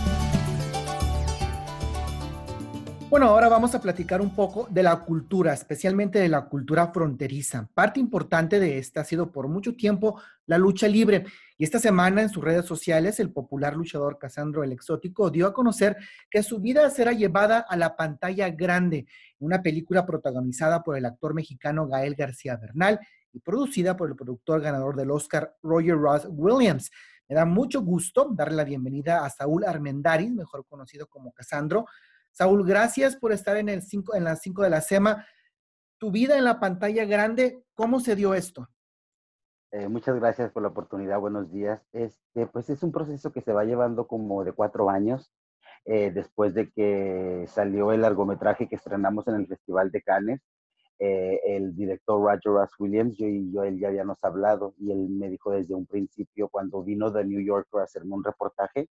Bueno, 3.14 3.28
ahora 3.28 3.48
vamos 3.48 3.76
a 3.76 3.80
platicar 3.80 4.22
un 4.22 4.34
poco 4.34 4.68
de 4.72 4.82
la 4.82 5.02
cultura, 5.02 5.54
especialmente 5.54 6.18
de 6.18 6.30
la 6.30 6.46
cultura 6.46 6.88
fronteriza. 6.88 7.70
Parte 7.72 8.00
importante 8.00 8.60
de 8.60 8.80
esta 8.80 9.02
ha 9.02 9.06
sido 9.06 9.32
por 9.32 9.48
mucho 9.48 9.76
tiempo 9.76 10.20
la 10.48 10.58
lucha 10.58 10.88
libre. 10.88 11.24
Y 11.56 11.64
esta 11.64 11.78
semana 11.78 12.24
en 12.24 12.30
sus 12.30 12.44
redes 12.44 12.66
sociales, 12.66 13.20
el 13.20 13.32
popular 13.32 13.76
luchador 13.76 14.18
Casandro 14.18 14.64
el 14.64 14.72
Exótico 14.72 15.30
dio 15.30 15.46
a 15.46 15.54
conocer 15.54 15.96
que 16.28 16.42
su 16.42 16.60
vida 16.60 16.90
será 16.90 17.12
llevada 17.12 17.60
a 17.60 17.78
la 17.78 17.96
pantalla 17.96 18.50
grande, 18.50 19.06
una 19.38 19.62
película 19.62 20.08
protagonizada 20.08 20.82
por 20.82 20.98
el 20.98 21.06
actor 21.06 21.36
mexicano 21.36 21.88
Gael 21.88 22.16
García 22.16 22.58
Bernal 22.58 23.00
y 23.32 23.42
producida 23.42 23.96
por 23.96 24.10
el 24.10 24.16
productor 24.16 24.60
ganador 24.60 24.96
del 24.96 25.12
Oscar 25.12 25.56
Roger 25.62 26.00
Ross 26.00 26.26
Williams. 26.32 26.90
Me 27.30 27.36
da 27.36 27.46
mucho 27.46 27.84
gusto 27.84 28.30
darle 28.34 28.58
la 28.58 28.64
bienvenida 28.64 29.24
a 29.24 29.30
Saúl 29.30 29.66
Armendáriz, 29.66 30.32
mejor 30.32 30.66
conocido 30.66 31.06
como 31.06 31.32
Casandro, 31.32 31.86
Saúl, 32.34 32.66
gracias 32.66 33.16
por 33.16 33.32
estar 33.32 33.58
en, 33.58 33.70
el 33.70 33.84
cinco, 33.84 34.16
en 34.16 34.24
las 34.24 34.42
5 34.42 34.64
de 34.64 34.70
la 34.72 34.82
SEMA. 34.82 35.26
Tu 36.00 36.12
vida 36.12 36.36
en 36.36 36.44
la 36.44 36.60
pantalla 36.60 37.06
grande, 37.06 37.64
¿cómo 37.76 38.00
se 38.00 38.16
dio 38.16 38.34
esto? 38.34 38.68
Eh, 39.72 39.88
muchas 39.88 40.16
gracias 40.16 40.52
por 40.52 40.64
la 40.64 40.70
oportunidad. 40.70 41.20
Buenos 41.20 41.52
días. 41.52 41.82
Este, 41.94 42.48
pues 42.48 42.72
es 42.72 42.82
un 42.82 42.92
proceso 42.92 43.32
que 43.32 43.42
se 43.42 43.54
va 43.54 43.66
llevando 43.66 44.08
como 44.08 44.44
de 44.44 44.52
cuatro 44.52 44.90
años. 44.90 45.32
Eh, 45.86 46.12
después 46.12 46.56
de 46.56 46.72
que 46.72 47.46
salió 47.48 47.92
el 47.92 48.02
largometraje 48.02 48.68
que 48.68 48.78
estrenamos 48.78 49.28
en 49.28 49.36
el 49.36 49.48
Festival 49.48 49.92
de 49.92 50.02
Cannes, 50.02 50.42
eh, 50.98 51.40
el 51.46 51.76
director 51.76 52.20
Roger 52.20 52.54
Ross 52.54 52.72
Williams, 52.80 53.16
yo 53.18 53.28
y 53.28 53.52
yo, 53.52 53.64
él 53.64 53.80
ya 53.80 53.90
habíamos 53.90 54.18
hablado 54.24 54.74
y 54.80 54.92
él 54.92 55.10
me 55.10 55.30
dijo 55.30 55.52
desde 55.52 55.76
un 55.76 55.86
principio, 55.86 56.50
cuando 56.50 56.82
vino 56.84 57.12
de 57.12 57.26
New 57.26 57.42
York 57.42 57.68
a 57.74 57.84
hacerme 57.84 58.16
un 58.16 58.24
reportaje, 58.24 58.90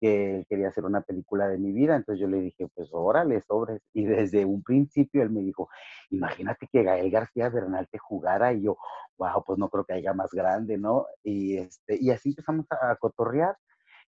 que 0.00 0.38
él 0.38 0.46
quería 0.48 0.68
hacer 0.68 0.84
una 0.84 1.02
película 1.02 1.48
de 1.48 1.58
mi 1.58 1.72
vida, 1.72 1.94
entonces 1.94 2.20
yo 2.20 2.28
le 2.28 2.40
dije, 2.40 2.68
pues 2.74 2.88
órale, 2.92 3.42
sobres. 3.42 3.82
Y 3.92 4.04
desde 4.04 4.44
un 4.44 4.62
principio 4.62 5.22
él 5.22 5.30
me 5.30 5.40
dijo, 5.42 5.68
imagínate 6.10 6.68
que 6.72 6.82
Gael 6.82 7.10
García 7.10 7.50
Bernal 7.50 7.86
te 7.90 7.98
jugara, 7.98 8.52
y 8.52 8.62
yo, 8.62 8.78
wow, 9.18 9.44
pues 9.44 9.58
no 9.58 9.68
creo 9.68 9.84
que 9.84 9.92
haya 9.94 10.14
más 10.14 10.30
grande, 10.32 10.78
¿no? 10.78 11.06
Y, 11.22 11.58
este, 11.58 11.98
y 12.00 12.10
así 12.10 12.30
empezamos 12.30 12.66
a, 12.70 12.96
cotorrear, 12.96 13.56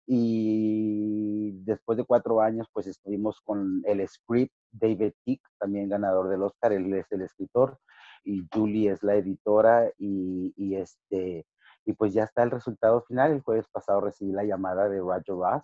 y 0.07 1.53
después 1.65 1.99
de 1.99 2.05
cuatro 2.05 2.41
años, 2.41 2.69
pues 2.73 2.87
estuvimos 2.87 3.41
con 3.41 3.83
el 3.87 4.07
script, 4.09 4.55
David 4.71 5.13
Tick, 5.25 5.43
también 5.59 5.89
ganador 5.89 6.29
del 6.29 6.43
Oscar, 6.43 6.73
él 6.73 6.93
es 6.95 7.11
el 7.13 7.23
escritor, 7.23 7.79
y 8.25 8.47
Julie 8.53 8.91
es 8.93 9.03
la 9.03 9.17
editora, 9.17 9.91
y, 9.99 10.53
y 10.57 10.77
este... 10.77 11.47
Y 11.85 11.95
pues 11.95 12.13
ya 12.13 12.25
está 12.25 12.43
el 12.43 12.51
resultado 12.51 13.01
final. 13.09 13.33
El 13.33 13.41
jueves 13.41 13.67
pasado 13.73 14.03
recibí 14.03 14.31
la 14.31 14.45
llamada 14.45 14.91
de 14.91 14.99
Roger 14.99 15.25
Ross, 15.29 15.63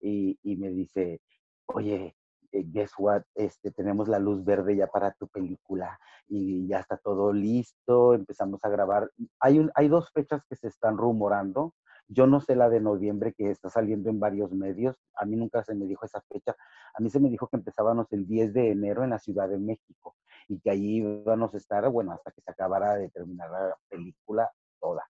y, 0.00 0.38
me 0.56 0.70
dice, 0.70 1.20
oye, 1.66 2.16
eh, 2.52 2.64
guess 2.66 2.92
what, 2.98 3.22
este, 3.34 3.70
tenemos 3.70 4.08
la 4.08 4.18
luz 4.18 4.44
verde 4.44 4.76
ya 4.76 4.86
para 4.86 5.12
tu 5.12 5.28
película 5.28 5.98
y 6.26 6.66
ya 6.66 6.80
está 6.80 6.96
todo 6.96 7.32
listo, 7.32 8.14
empezamos 8.14 8.64
a 8.64 8.68
grabar. 8.68 9.10
Hay, 9.40 9.58
un, 9.58 9.70
hay 9.74 9.88
dos 9.88 10.10
fechas 10.12 10.42
que 10.48 10.56
se 10.56 10.68
están 10.68 10.96
rumorando. 10.98 11.74
Yo 12.08 12.26
no 12.26 12.40
sé 12.40 12.56
la 12.56 12.68
de 12.68 12.80
noviembre 12.80 13.32
que 13.34 13.50
está 13.50 13.70
saliendo 13.70 14.10
en 14.10 14.18
varios 14.18 14.52
medios. 14.52 14.96
A 15.14 15.24
mí 15.24 15.36
nunca 15.36 15.62
se 15.62 15.76
me 15.76 15.86
dijo 15.86 16.04
esa 16.04 16.20
fecha. 16.22 16.56
A 16.94 17.00
mí 17.00 17.08
se 17.08 17.20
me 17.20 17.30
dijo 17.30 17.46
que 17.46 17.56
empezábamos 17.56 18.12
el 18.12 18.26
10 18.26 18.52
de 18.52 18.70
enero 18.72 19.04
en 19.04 19.10
la 19.10 19.20
Ciudad 19.20 19.48
de 19.48 19.58
México 19.58 20.16
y 20.48 20.58
que 20.58 20.70
allí 20.70 20.96
íbamos 20.96 21.54
a 21.54 21.56
estar, 21.56 21.88
bueno, 21.88 22.12
hasta 22.12 22.32
que 22.32 22.40
se 22.40 22.50
acabara 22.50 22.96
de 22.96 23.10
terminar 23.10 23.48
la 23.50 23.76
película 23.88 24.50
toda. 24.80 25.08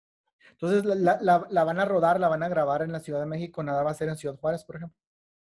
Entonces, 0.52 0.86
la, 0.86 1.20
la, 1.50 1.64
van 1.64 1.80
a 1.80 1.86
rodar, 1.86 2.20
la 2.20 2.28
van 2.28 2.44
a 2.44 2.50
grabar 2.50 2.82
en 2.82 2.92
la 2.92 3.00
Ciudad 3.00 3.20
de 3.20 3.26
México, 3.26 3.64
nada 3.64 3.84
va 3.84 3.92
a 3.92 3.96
ser 3.96 4.10
en 4.10 4.18
Ciudad 4.18 4.38
Juárez, 4.38 4.64
por 4.64 4.78
ejemplo. 4.78 4.98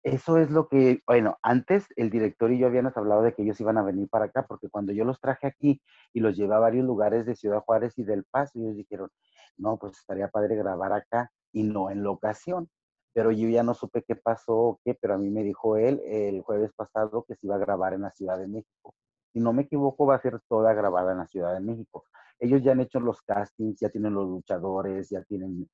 Eso 0.02 0.38
es 0.38 0.50
lo 0.50 0.68
que, 0.68 1.02
bueno, 1.06 1.36
antes 1.42 1.86
el 1.96 2.10
director 2.10 2.52
y 2.52 2.58
yo 2.58 2.68
habíamos 2.68 2.96
hablado 2.96 3.22
de 3.22 3.34
que 3.34 3.42
ellos 3.42 3.60
iban 3.60 3.76
a 3.76 3.82
venir 3.82 4.08
para 4.08 4.26
acá, 4.26 4.46
porque 4.46 4.68
cuando 4.68 4.92
yo 4.92 5.04
los 5.04 5.20
traje 5.20 5.48
aquí 5.48 5.82
y 6.12 6.20
los 6.20 6.36
llevé 6.36 6.54
a 6.54 6.60
varios 6.60 6.84
lugares 6.86 7.26
de 7.26 7.34
Ciudad 7.34 7.60
Juárez 7.60 7.98
y 7.98 8.04
del 8.04 8.24
Paso, 8.24 8.58
ellos 8.60 8.76
dijeron, 8.76 9.10
no, 9.56 9.78
pues 9.78 9.98
estaría 9.98 10.28
padre 10.28 10.54
grabar 10.54 10.92
acá 10.92 11.32
y 11.52 11.64
no 11.64 11.90
en 11.90 12.04
locación. 12.04 12.70
Pero 13.14 13.32
yo 13.32 13.48
ya 13.48 13.62
no 13.62 13.74
supe 13.74 14.04
qué 14.06 14.14
pasó 14.14 14.54
o 14.56 14.80
qué, 14.84 14.94
pero 14.94 15.14
a 15.14 15.18
mí 15.18 15.30
me 15.30 15.42
dijo 15.42 15.76
él 15.76 16.00
el 16.04 16.42
jueves 16.42 16.70
pasado 16.76 17.24
que 17.26 17.34
se 17.34 17.46
iba 17.46 17.56
a 17.56 17.58
grabar 17.58 17.94
en 17.94 18.02
la 18.02 18.10
Ciudad 18.12 18.38
de 18.38 18.46
México. 18.46 18.94
Si 19.32 19.40
no 19.40 19.52
me 19.52 19.62
equivoco, 19.62 20.06
va 20.06 20.16
a 20.16 20.20
ser 20.20 20.38
toda 20.48 20.72
grabada 20.74 21.12
en 21.12 21.18
la 21.18 21.26
Ciudad 21.26 21.52
de 21.54 21.60
México 21.60 22.04
ellos 22.38 22.62
ya 22.62 22.72
han 22.72 22.80
hecho 22.80 23.00
los 23.00 23.22
castings, 23.22 23.80
ya 23.80 23.88
tienen 23.88 24.14
los 24.14 24.28
luchadores, 24.28 25.08
ya 25.10 25.22
tienen 25.22 25.68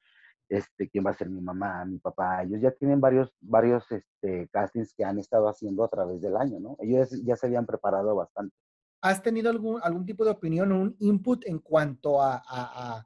este, 0.48 0.88
quién 0.90 1.04
va 1.06 1.10
a 1.10 1.14
ser 1.14 1.30
mi 1.30 1.40
mamá, 1.40 1.84
mi 1.84 1.98
papá, 1.98 2.42
ellos 2.42 2.60
ya 2.60 2.70
tienen 2.72 3.00
varios, 3.00 3.32
varios 3.40 3.90
este, 3.90 4.48
castings 4.48 4.92
que 4.94 5.04
han 5.04 5.18
estado 5.18 5.48
haciendo 5.48 5.84
a 5.84 5.88
través 5.88 6.20
del 6.20 6.36
año, 6.36 6.60
¿no? 6.60 6.76
Ellos 6.80 7.10
ya 7.24 7.36
se 7.36 7.46
habían 7.46 7.66
preparado 7.66 8.14
bastante. 8.14 8.54
¿Has 9.00 9.22
tenido 9.22 9.50
algún, 9.50 9.80
algún 9.82 10.04
tipo 10.04 10.24
de 10.24 10.30
opinión 10.30 10.70
o 10.72 10.80
un 10.80 10.96
input 11.00 11.44
en 11.46 11.58
cuanto 11.58 12.22
a, 12.22 12.42
a, 12.46 13.04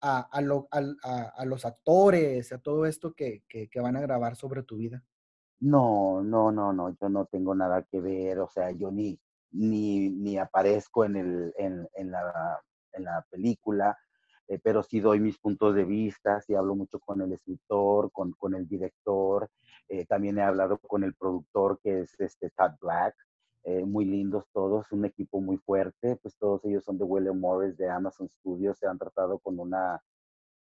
a, 0.00 0.28
a, 0.30 1.44
los 1.44 1.64
actores, 1.64 2.52
a 2.52 2.58
todo 2.58 2.86
esto 2.86 3.14
que, 3.14 3.42
que, 3.48 3.68
que, 3.68 3.80
van 3.80 3.96
a 3.96 4.00
grabar 4.00 4.36
sobre 4.36 4.62
tu 4.62 4.76
vida? 4.76 5.02
No, 5.60 6.22
no, 6.22 6.52
no, 6.52 6.72
no, 6.72 6.94
yo 7.00 7.08
no 7.08 7.26
tengo 7.26 7.54
nada 7.54 7.82
que 7.82 8.00
ver, 8.00 8.38
o 8.38 8.48
sea, 8.48 8.70
yo 8.72 8.90
ni, 8.90 9.18
ni, 9.50 10.10
ni 10.10 10.36
aparezco 10.36 11.04
en, 11.04 11.16
el, 11.16 11.54
en, 11.56 11.88
en, 11.94 12.10
la, 12.10 12.60
en 12.94 13.04
la 13.04 13.24
película, 13.30 13.98
eh, 14.48 14.58
pero 14.62 14.82
sí 14.82 15.00
doy 15.00 15.20
mis 15.20 15.38
puntos 15.38 15.74
de 15.74 15.84
vista, 15.84 16.40
sí 16.40 16.54
hablo 16.54 16.74
mucho 16.74 16.98
con 17.00 17.22
el 17.22 17.32
escritor, 17.32 18.10
con, 18.12 18.32
con 18.32 18.54
el 18.54 18.68
director, 18.68 19.50
eh, 19.88 20.04
también 20.06 20.38
he 20.38 20.42
hablado 20.42 20.78
con 20.78 21.04
el 21.04 21.14
productor 21.14 21.78
que 21.82 22.00
es 22.00 22.18
este 22.20 22.50
Todd 22.50 22.72
Black, 22.80 23.14
eh, 23.64 23.84
muy 23.84 24.04
lindos 24.04 24.44
todos, 24.52 24.92
un 24.92 25.06
equipo 25.06 25.40
muy 25.40 25.56
fuerte, 25.56 26.16
pues 26.16 26.36
todos 26.36 26.64
ellos 26.66 26.84
son 26.84 26.98
de 26.98 27.04
William 27.04 27.38
Morris, 27.38 27.76
de 27.78 27.88
Amazon 27.88 28.28
Studios, 28.28 28.78
se 28.78 28.86
han 28.86 28.98
tratado 28.98 29.38
con 29.38 29.58
una, 29.58 30.02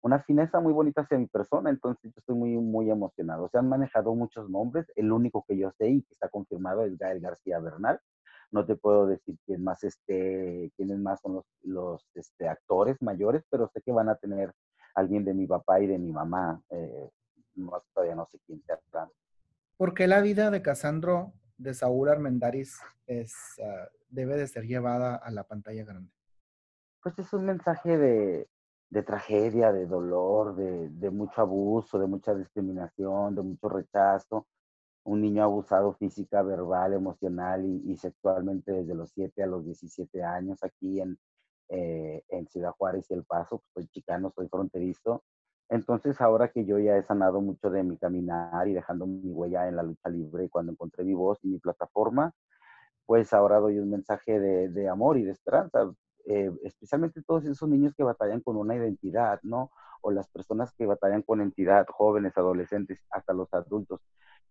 una 0.01 0.19
fineza 0.19 0.59
muy 0.59 0.71
bonita 0.71 1.01
hacia 1.01 1.17
mi 1.17 1.25
persona, 1.25 1.71
entonces 1.71 2.13
yo 2.13 2.19
estoy 2.19 2.35
muy, 2.35 2.51
muy 2.57 2.91
emocionado. 2.91 3.49
Se 3.49 3.57
han 3.57 3.67
manejado 3.67 4.13
muchos 4.13 4.49
nombres, 4.51 4.85
el 4.95 5.11
único 5.11 5.43
que 5.47 5.57
yo 5.57 5.71
sé 5.71 5.89
y 5.89 6.03
que 6.03 6.13
está 6.13 6.29
confirmado 6.29 6.83
es 6.85 6.95
Gael 6.95 7.19
García 7.19 7.59
Bernal, 7.59 7.99
no 8.51 8.65
te 8.65 8.75
puedo 8.75 9.07
decir 9.07 9.35
quién 9.45 9.63
más 9.63 9.83
esté, 9.83 10.71
quiénes 10.75 10.99
más 10.99 11.19
son 11.21 11.35
los, 11.35 11.45
los 11.63 12.05
este, 12.15 12.47
actores 12.47 13.01
mayores, 13.01 13.43
pero 13.49 13.69
sé 13.73 13.81
que 13.81 13.91
van 13.91 14.09
a 14.09 14.15
tener 14.15 14.51
alguien 14.95 15.25
de 15.25 15.33
mi 15.33 15.45
papá 15.45 15.79
y 15.79 15.87
de 15.87 15.97
mi 15.97 16.11
mamá. 16.11 16.61
Eh, 16.69 17.09
todavía 17.93 18.15
no 18.15 18.27
sé 18.31 18.39
quién 18.45 18.61
te 18.61 18.73
¿Por 19.77 19.93
qué 19.93 20.07
la 20.07 20.21
vida 20.21 20.51
de 20.51 20.61
Casandro 20.61 21.33
de 21.57 21.73
Saúl 21.73 22.09
Armendaris 22.09 22.79
es, 23.07 23.33
ah, 23.63 23.89
debe 24.09 24.37
de 24.37 24.47
ser 24.47 24.63
llevada 24.65 25.15
a 25.15 25.31
la 25.31 25.43
pantalla 25.43 25.83
grande? 25.83 26.11
Pues 27.01 27.17
es 27.19 27.31
un 27.33 27.45
mensaje 27.45 27.97
de, 27.97 28.47
de 28.89 29.03
tragedia, 29.03 29.71
de 29.71 29.85
dolor, 29.85 30.55
de, 30.55 30.89
de, 30.89 31.09
mucho 31.09 31.41
abuso, 31.41 31.99
de 31.99 32.07
mucha 32.07 32.33
discriminación, 32.33 33.35
de 33.35 33.41
mucho 33.41 33.69
rechazo. 33.69 34.47
Un 35.05 35.21
niño 35.21 35.43
abusado 35.43 35.93
física, 35.93 36.41
verbal, 36.43 36.93
emocional 36.93 37.65
y, 37.65 37.95
sexualmente 37.97 38.71
desde 38.71 38.95
los 38.95 39.11
7 39.11 39.43
a 39.43 39.47
los 39.47 39.65
17 39.65 40.23
años 40.23 40.63
aquí 40.63 40.99
en, 40.99 41.17
eh, 41.69 42.23
en 42.29 42.47
Ciudad 42.47 42.71
Juárez 42.77 43.05
y 43.09 43.13
El 43.13 43.23
Paso. 43.23 43.63
Pues, 43.73 43.85
soy 43.85 43.87
chicano, 43.87 44.31
soy 44.35 44.47
fronterizo. 44.49 45.23
Entonces, 45.69 46.21
ahora 46.21 46.49
que 46.51 46.65
yo 46.65 46.79
ya 46.79 46.97
he 46.97 47.03
sanado 47.03 47.41
mucho 47.41 47.69
de 47.69 47.83
mi 47.83 47.97
caminar 47.97 48.67
y 48.67 48.73
dejando 48.73 49.07
mi 49.07 49.31
huella 49.31 49.67
en 49.67 49.75
la 49.75 49.83
lucha 49.83 50.09
libre, 50.09 50.49
cuando 50.49 50.71
encontré 50.73 51.03
mi 51.03 51.13
voz 51.13 51.39
y 51.43 51.47
mi 51.47 51.59
plataforma, 51.59 52.33
pues 53.05 53.33
ahora 53.33 53.59
doy 53.59 53.79
un 53.79 53.89
mensaje 53.89 54.39
de, 54.39 54.69
de 54.69 54.89
amor 54.89 55.17
y 55.17 55.23
de 55.23 55.31
esperanza. 55.31 55.91
Eh, 56.27 56.51
especialmente 56.63 57.21
todos 57.21 57.45
esos 57.45 57.69
niños 57.69 57.93
que 57.95 58.03
batallan 58.03 58.41
con 58.41 58.57
una 58.57 58.75
identidad, 58.75 59.39
¿no? 59.43 59.71
O 60.01 60.11
las 60.11 60.27
personas 60.29 60.73
que 60.73 60.85
batallan 60.87 61.21
con 61.21 61.41
entidad, 61.41 61.85
jóvenes, 61.87 62.35
adolescentes, 62.37 62.99
hasta 63.11 63.33
los 63.33 63.53
adultos, 63.53 64.01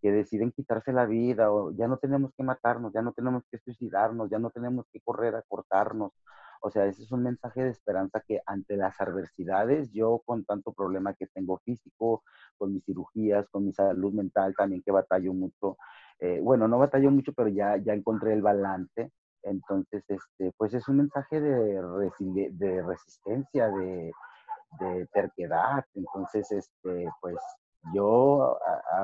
que 0.01 0.13
deciden 0.13 0.53
quitarse 0.53 0.93
la 0.93 1.07
vida 1.07 1.51
o 1.53 1.73
ya 1.73 1.89
no 1.89 1.97
tenemos 1.99 2.33
que 2.37 2.45
matarnos, 2.45 2.93
ya 2.93 3.03
no 3.03 3.13
tenemos 3.13 3.43
que 3.51 3.59
suicidarnos, 3.59 4.31
ya 4.31 4.39
no 4.39 4.51
tenemos 4.51 4.87
que 4.93 5.01
correr 5.01 5.35
a 5.35 5.43
cortarnos. 5.43 6.13
O 6.61 6.71
sea, 6.71 6.87
ese 6.87 7.03
es 7.03 7.13
un 7.13 7.23
mensaje 7.23 7.63
de 7.65 7.71
esperanza 7.71 8.23
que 8.27 8.41
ante 8.47 8.77
las 8.77 9.01
adversidades, 9.01 9.93
yo 9.93 10.23
con 10.25 10.45
tanto 10.45 10.73
problema 10.73 11.15
que 11.15 11.27
tengo 11.27 11.59
físico, 11.65 12.23
con 12.57 12.73
mis 12.73 12.85
cirugías, 12.85 13.49
con 13.51 13.67
mi 13.67 13.73
salud 13.73 14.13
mental 14.15 14.55
también 14.57 14.83
que 14.83 14.91
batallo 14.93 15.35
mucho, 15.35 15.77
eh, 16.21 16.41
bueno, 16.41 16.69
no 16.69 16.79
batallo 16.79 17.11
mucho, 17.11 17.33
pero 17.35 17.49
ya, 17.49 17.77
ya 17.79 17.93
encontré 17.95 18.33
el 18.33 18.43
balance 18.43 19.13
entonces, 19.45 20.03
este, 20.09 20.53
pues 20.57 20.75
es 20.75 20.89
un 20.89 20.99
mensaje 20.99 21.41
de, 21.41 21.81
de 22.53 22.83
resistencia, 22.83 23.69
de, 23.69 24.13
terquedad. 25.13 25.85
Entonces, 25.95 26.51
este, 26.51 27.09
pues 27.21 27.37
yo 27.95 28.59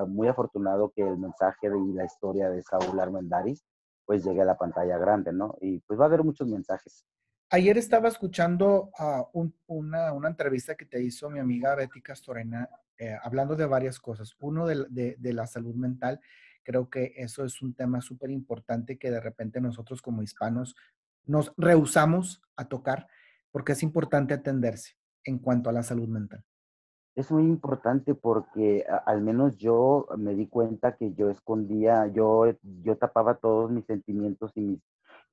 muy 0.08 0.26
afortunado 0.26 0.90
que 0.90 1.02
el 1.02 1.16
mensaje 1.16 1.68
y 1.68 1.92
la 1.92 2.04
historia 2.04 2.50
de 2.50 2.62
Saúl 2.62 2.98
Armendaris 2.98 3.64
pues 4.04 4.24
llegue 4.24 4.42
a 4.42 4.44
la 4.44 4.58
pantalla 4.58 4.98
grande, 4.98 5.32
¿no? 5.32 5.54
Y 5.60 5.78
pues 5.80 6.00
va 6.00 6.04
a 6.04 6.06
haber 6.08 6.24
muchos 6.24 6.48
mensajes. 6.48 7.06
Ayer 7.50 7.78
estaba 7.78 8.08
escuchando 8.08 8.90
una, 9.68 10.12
una, 10.12 10.28
entrevista 10.28 10.74
que 10.74 10.86
te 10.86 11.00
hizo 11.00 11.30
mi 11.30 11.38
amiga 11.38 11.76
Betty 11.76 12.02
Castorena 12.02 12.68
eh, 12.98 13.16
hablando 13.22 13.54
de 13.54 13.66
varias 13.66 14.00
cosas. 14.00 14.34
Uno 14.40 14.66
de, 14.66 15.16
de 15.16 15.32
la 15.32 15.46
salud 15.46 15.74
mental 15.76 16.20
Creo 16.62 16.90
que 16.90 17.12
eso 17.16 17.44
es 17.44 17.62
un 17.62 17.74
tema 17.74 18.00
súper 18.00 18.30
importante 18.30 18.98
que 18.98 19.10
de 19.10 19.20
repente 19.20 19.60
nosotros 19.60 20.02
como 20.02 20.22
hispanos 20.22 20.74
nos 21.26 21.52
rehusamos 21.56 22.42
a 22.56 22.66
tocar 22.66 23.06
porque 23.50 23.72
es 23.72 23.82
importante 23.82 24.34
atenderse 24.34 24.94
en 25.24 25.38
cuanto 25.38 25.70
a 25.70 25.72
la 25.72 25.82
salud 25.82 26.08
mental. 26.08 26.44
Es 27.16 27.30
muy 27.30 27.42
importante 27.42 28.14
porque 28.14 28.84
al 29.04 29.20
menos 29.20 29.56
yo 29.56 30.06
me 30.16 30.34
di 30.34 30.46
cuenta 30.46 30.96
que 30.96 31.12
yo 31.14 31.28
escondía, 31.28 32.06
yo, 32.06 32.44
yo 32.62 32.96
tapaba 32.96 33.34
todos 33.34 33.70
mis 33.70 33.84
sentimientos 33.84 34.52
y 34.54 34.60
mis 34.60 34.80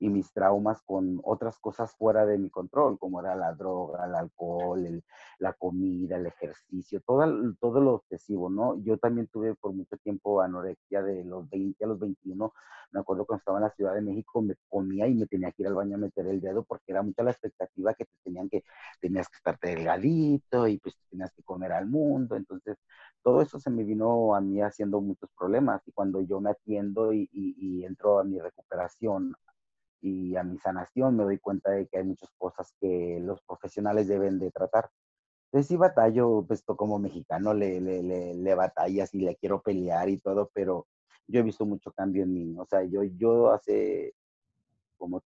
y 0.00 0.08
mis 0.08 0.32
traumas 0.32 0.80
con 0.82 1.20
otras 1.24 1.58
cosas 1.58 1.92
fuera 1.96 2.24
de 2.24 2.38
mi 2.38 2.50
control, 2.50 2.98
como 2.98 3.20
era 3.20 3.34
la 3.34 3.52
droga, 3.54 4.06
el 4.06 4.14
alcohol, 4.14 5.02
la 5.38 5.52
comida, 5.54 6.16
el 6.16 6.26
ejercicio, 6.26 7.00
todo, 7.06 7.24
todo 7.60 7.80
lo 7.80 7.94
obsesivo, 7.94 8.48
¿no? 8.50 8.80
Yo 8.82 8.98
también 8.98 9.26
tuve 9.28 9.54
por 9.54 9.72
mucho 9.72 9.96
tiempo 9.98 10.40
anorexia 10.40 11.02
de 11.02 11.24
los 11.24 11.48
20 11.50 11.84
a 11.84 11.88
los 11.88 11.98
21. 11.98 12.52
Me 12.92 13.00
acuerdo 13.00 13.26
cuando 13.26 13.40
estaba 13.40 13.58
en 13.58 13.64
la 13.64 13.70
Ciudad 13.70 13.94
de 13.94 14.00
México, 14.02 14.40
me 14.40 14.54
comía 14.68 15.06
y 15.08 15.14
me 15.14 15.26
tenía 15.26 15.52
que 15.52 15.62
ir 15.62 15.68
al 15.68 15.74
baño 15.74 15.96
a 15.96 15.98
meter 15.98 16.26
el 16.26 16.40
dedo 16.40 16.64
porque 16.64 16.92
era 16.92 17.02
mucha 17.02 17.22
la 17.22 17.32
expectativa 17.32 17.94
que 17.94 18.04
te 18.04 18.12
tenían 18.24 18.48
que, 18.48 18.64
tenías 19.00 19.28
que 19.28 19.36
estar 19.36 19.58
delgadito 19.60 20.66
y 20.68 20.78
pues 20.78 20.96
tenías 21.10 21.32
que 21.32 21.42
comer 21.42 21.72
al 21.72 21.86
mundo. 21.86 22.36
Entonces, 22.36 22.78
todo 23.22 23.42
eso 23.42 23.58
se 23.58 23.70
me 23.70 23.84
vino 23.84 24.34
a 24.34 24.40
mí 24.40 24.62
haciendo 24.62 25.00
muchos 25.00 25.30
problemas 25.36 25.82
y 25.86 25.92
cuando 25.92 26.20
yo 26.22 26.40
me 26.40 26.50
atiendo 26.50 27.12
y, 27.12 27.28
y 27.32 27.84
entro 27.84 28.20
a 28.20 28.24
mi 28.24 28.38
recuperación 28.40 29.34
y 30.00 30.36
a 30.36 30.44
mi 30.44 30.58
sanación 30.58 31.16
me 31.16 31.24
doy 31.24 31.38
cuenta 31.38 31.70
de 31.70 31.86
que 31.86 31.98
hay 31.98 32.04
muchas 32.04 32.30
cosas 32.38 32.72
que 32.80 33.20
los 33.22 33.40
profesionales 33.42 34.08
deben 34.08 34.38
de 34.38 34.50
tratar. 34.50 34.90
Entonces 35.46 35.68
sí 35.68 35.76
batallo, 35.76 36.44
pues 36.46 36.62
como 36.64 36.98
mexicano 36.98 37.54
le, 37.54 37.80
le, 37.80 38.02
le, 38.02 38.34
le 38.34 38.54
batallas 38.54 39.14
y 39.14 39.20
le 39.20 39.36
quiero 39.36 39.62
pelear 39.62 40.08
y 40.08 40.18
todo, 40.18 40.50
pero 40.52 40.86
yo 41.26 41.40
he 41.40 41.42
visto 41.42 41.64
mucho 41.66 41.92
cambio 41.92 42.22
en 42.24 42.34
mí. 42.34 42.56
O 42.58 42.66
sea, 42.66 42.82
yo, 42.84 43.02
yo 43.04 43.50
hace 43.50 44.14
como 44.98 45.22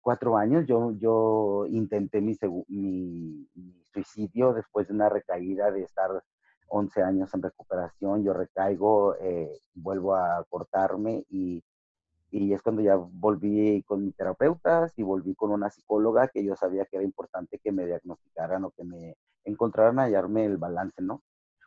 cuatro 0.00 0.36
años 0.36 0.64
yo, 0.66 0.92
yo 0.92 1.66
intenté 1.68 2.20
mi, 2.20 2.36
mi, 2.68 3.48
mi, 3.54 3.84
suicidio 3.92 4.52
después 4.52 4.86
de 4.86 4.94
una 4.94 5.08
recaída 5.08 5.70
de 5.70 5.82
estar 5.82 6.22
11 6.68 7.02
años 7.02 7.34
en 7.34 7.42
recuperación. 7.42 8.22
Yo 8.22 8.32
recaigo, 8.32 9.16
eh, 9.16 9.50
vuelvo 9.74 10.14
a 10.14 10.44
cortarme 10.48 11.24
y 11.30 11.62
y 12.36 12.52
es 12.52 12.60
cuando 12.60 12.82
ya 12.82 12.96
volví 12.96 13.82
con 13.84 14.04
mi 14.04 14.12
terapeuta 14.12 14.92
y 14.94 15.02
volví 15.02 15.34
con 15.34 15.50
una 15.52 15.70
psicóloga 15.70 16.28
que 16.28 16.44
yo 16.44 16.54
sabía 16.54 16.84
que 16.84 16.96
era 16.96 17.04
importante 17.04 17.58
que 17.58 17.72
me 17.72 17.86
diagnosticaran 17.86 18.62
o 18.64 18.72
que 18.72 18.84
me 18.84 19.16
encontraran 19.44 19.98
a 19.98 20.02
hallarme 20.02 20.44
el 20.44 20.58
balance, 20.58 21.00
¿no? 21.00 21.22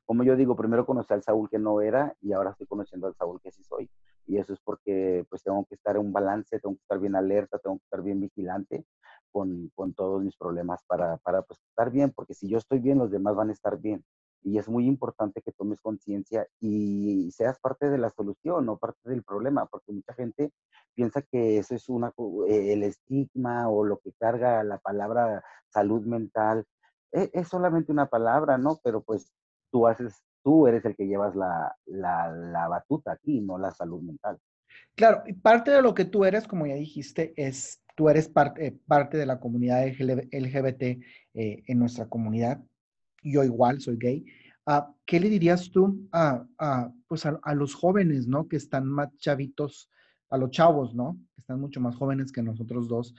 Como 0.06 0.24
yo 0.24 0.36
digo, 0.36 0.56
primero 0.56 0.86
conocí 0.86 1.12
al 1.12 1.24
Saúl 1.24 1.50
que 1.50 1.58
no 1.58 1.82
era 1.82 2.16
y 2.22 2.34
ahora 2.34 2.52
estoy 2.52 2.68
conociendo 2.68 3.08
al 3.08 3.16
Saúl 3.16 3.42
que 3.42 3.52
sí 3.52 3.64
soy. 3.64 3.90
Y 4.28 4.38
eso 4.38 4.54
es 4.54 4.60
porque 4.60 5.26
pues 5.28 5.42
tengo 5.42 5.66
que 5.66 5.74
estar 5.74 5.96
en 5.96 6.04
un 6.04 6.14
balance, 6.14 6.60
tengo 6.60 6.76
que 6.76 6.82
estar 6.82 7.00
bien 7.00 7.16
alerta, 7.16 7.58
tengo 7.58 7.78
que 7.78 7.86
estar 7.86 8.04
bien 8.04 8.22
vigilante 8.22 8.86
con, 9.32 9.72
con 9.74 9.96
todos 9.96 10.22
mis 10.22 10.38
problemas 10.38 10.84
para, 10.86 11.18
para 11.18 11.42
pues, 11.42 11.60
estar 11.68 11.90
bien, 11.90 12.12
porque 12.12 12.36
si 12.36 12.48
yo 12.48 12.60
estoy 12.60 12.78
bien, 12.78 13.00
los 13.00 13.10
demás 13.10 13.36
van 13.36 13.50
a 13.50 13.54
estar 13.54 13.80
bien 13.80 14.04
y 14.44 14.58
es 14.58 14.70
muy 14.70 14.86
importante 14.86 15.42
que 15.42 15.52
tomes 15.52 15.82
conciencia 15.82 16.48
y 16.60 17.30
seas 17.32 17.60
parte 17.60 17.90
de 17.90 17.98
la 17.98 18.10
solución, 18.10 18.66
no 18.66 18.78
parte 18.78 19.10
del 19.10 19.24
problema, 19.24 19.66
porque 19.66 19.92
mucha 19.92 20.14
gente 20.14 20.52
piensa 20.96 21.22
que 21.22 21.58
eso 21.58 21.76
es 21.76 21.90
una, 21.90 22.14
eh, 22.48 22.74
el 22.74 22.84
estigma 22.84 23.70
o 23.70 23.84
lo 23.84 24.00
que 24.00 24.14
carga 24.14 24.64
la 24.64 24.78
palabra 24.78 25.44
salud 25.70 26.06
mental. 26.06 26.66
Es, 27.12 27.30
es 27.34 27.48
solamente 27.48 27.92
una 27.92 28.08
palabra, 28.08 28.58
¿no? 28.58 28.80
Pero 28.84 29.02
pues 29.02 29.32
tú 29.72 29.88
haces, 29.88 30.24
tú 30.44 30.68
eres 30.68 30.86
el 30.86 30.96
que 30.96 31.08
llevas 31.08 31.36
la, 31.36 31.76
la, 31.86 32.32
la 32.32 32.68
batuta 32.68 33.14
aquí, 33.14 33.42
no 33.42 33.58
la 33.58 33.72
salud 33.72 34.02
mental. 34.02 34.40
Claro, 34.96 35.24
y 35.26 35.34
parte 35.34 35.72
de 35.72 35.82
lo 35.82 35.94
que 35.94 36.06
tú 36.06 36.26
eres, 36.26 36.48
como 36.48 36.66
ya 36.66 36.76
dijiste, 36.76 37.34
es 37.36 37.82
tú 38.00 38.08
eres 38.08 38.30
parte, 38.30 38.80
parte 38.88 39.18
de 39.18 39.26
la 39.26 39.42
comunidad 39.42 39.86
LGBT 39.86 40.82
eh, 40.82 41.64
en 41.68 41.80
nuestra 41.80 42.08
comunidad 42.08 42.64
yo 43.24 43.44
igual 43.44 43.82
soy 43.82 43.98
gay. 43.98 44.26
Uh, 44.66 44.94
¿Qué 45.06 45.20
le 45.20 45.30
dirías 45.30 45.72
tú 45.72 46.08
a, 46.12 46.46
a 46.58 46.92
pues 47.08 47.26
a, 47.26 47.40
a, 47.44 47.56
los 47.56 47.74
jóvenes, 47.74 48.28
¿no? 48.28 48.48
Que 48.48 48.58
están 48.58 48.86
más 48.86 49.10
chavitos, 49.18 49.90
a 50.30 50.38
los 50.38 50.52
chavos, 50.52 50.94
¿no? 50.94 51.18
Que 51.34 51.42
están 51.42 51.60
mucho 51.60 51.82
más 51.82 51.96
jóvenes 51.96 52.32
que 52.32 52.44
nosotros 52.44 52.88
dos. 52.88 53.16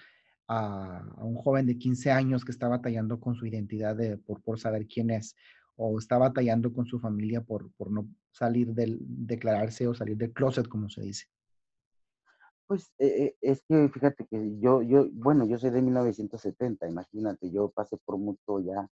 A, 0.46 1.04
un 1.18 1.36
joven 1.36 1.66
de 1.66 1.78
15 1.78 2.10
años 2.10 2.44
que 2.44 2.52
está 2.52 2.68
batallando 2.68 3.18
con 3.18 3.34
su 3.34 3.46
identidad 3.46 3.96
de, 3.96 4.16
por, 4.16 4.40
por 4.42 4.58
saber 4.60 4.86
quién 4.86 5.10
es, 5.10 5.34
o 5.76 5.98
está 5.98 6.18
batallando 6.18 6.72
con 6.72 6.86
su 6.86 7.00
familia 7.00 7.40
por, 7.40 7.72
por 7.72 7.90
no 7.90 8.08
salir 8.30 8.68
del, 8.74 8.98
declararse 9.00 9.88
o 9.88 9.94
salir 9.94 10.16
del 10.16 10.32
closet, 10.32 10.68
como 10.68 10.88
se 10.88 11.02
dice. 11.02 11.26
Pues 12.66 12.92
eh, 12.98 13.34
es 13.40 13.62
que 13.62 13.88
fíjate 13.88 14.26
que 14.26 14.58
yo, 14.60 14.82
yo, 14.82 15.08
bueno, 15.12 15.44
yo 15.46 15.58
soy 15.58 15.70
de 15.70 15.82
1970, 15.82 16.88
imagínate, 16.88 17.50
yo 17.50 17.70
pasé 17.70 17.96
por 18.04 18.18
mucho 18.18 18.60
ya 18.60 18.88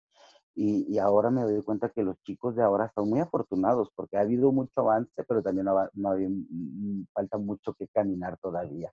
y, 0.56 0.98
ahora 0.98 1.30
me 1.30 1.42
doy 1.42 1.62
cuenta 1.62 1.88
que 1.88 2.02
los 2.02 2.20
chicos 2.22 2.54
de 2.54 2.62
ahora 2.62 2.86
están 2.86 3.08
muy 3.08 3.20
afortunados 3.20 3.90
porque 3.94 4.16
ha 4.16 4.20
habido 4.20 4.52
mucho 4.52 4.72
avance, 4.76 5.24
pero 5.26 5.42
también 5.42 5.66
no, 5.66 5.88
no 5.94 6.14
mm, 6.16 7.06
falta 7.12 7.38
mucho 7.38 7.74
que 7.74 7.88
caminar 7.88 8.38
todavía. 8.38 8.92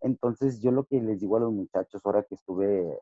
Entonces, 0.00 0.60
yo 0.60 0.72
lo 0.72 0.84
que 0.84 1.00
les 1.00 1.20
digo 1.20 1.36
a 1.36 1.40
los 1.40 1.52
muchachos 1.52 2.02
ahora 2.04 2.24
que 2.24 2.34
estuve, 2.34 2.98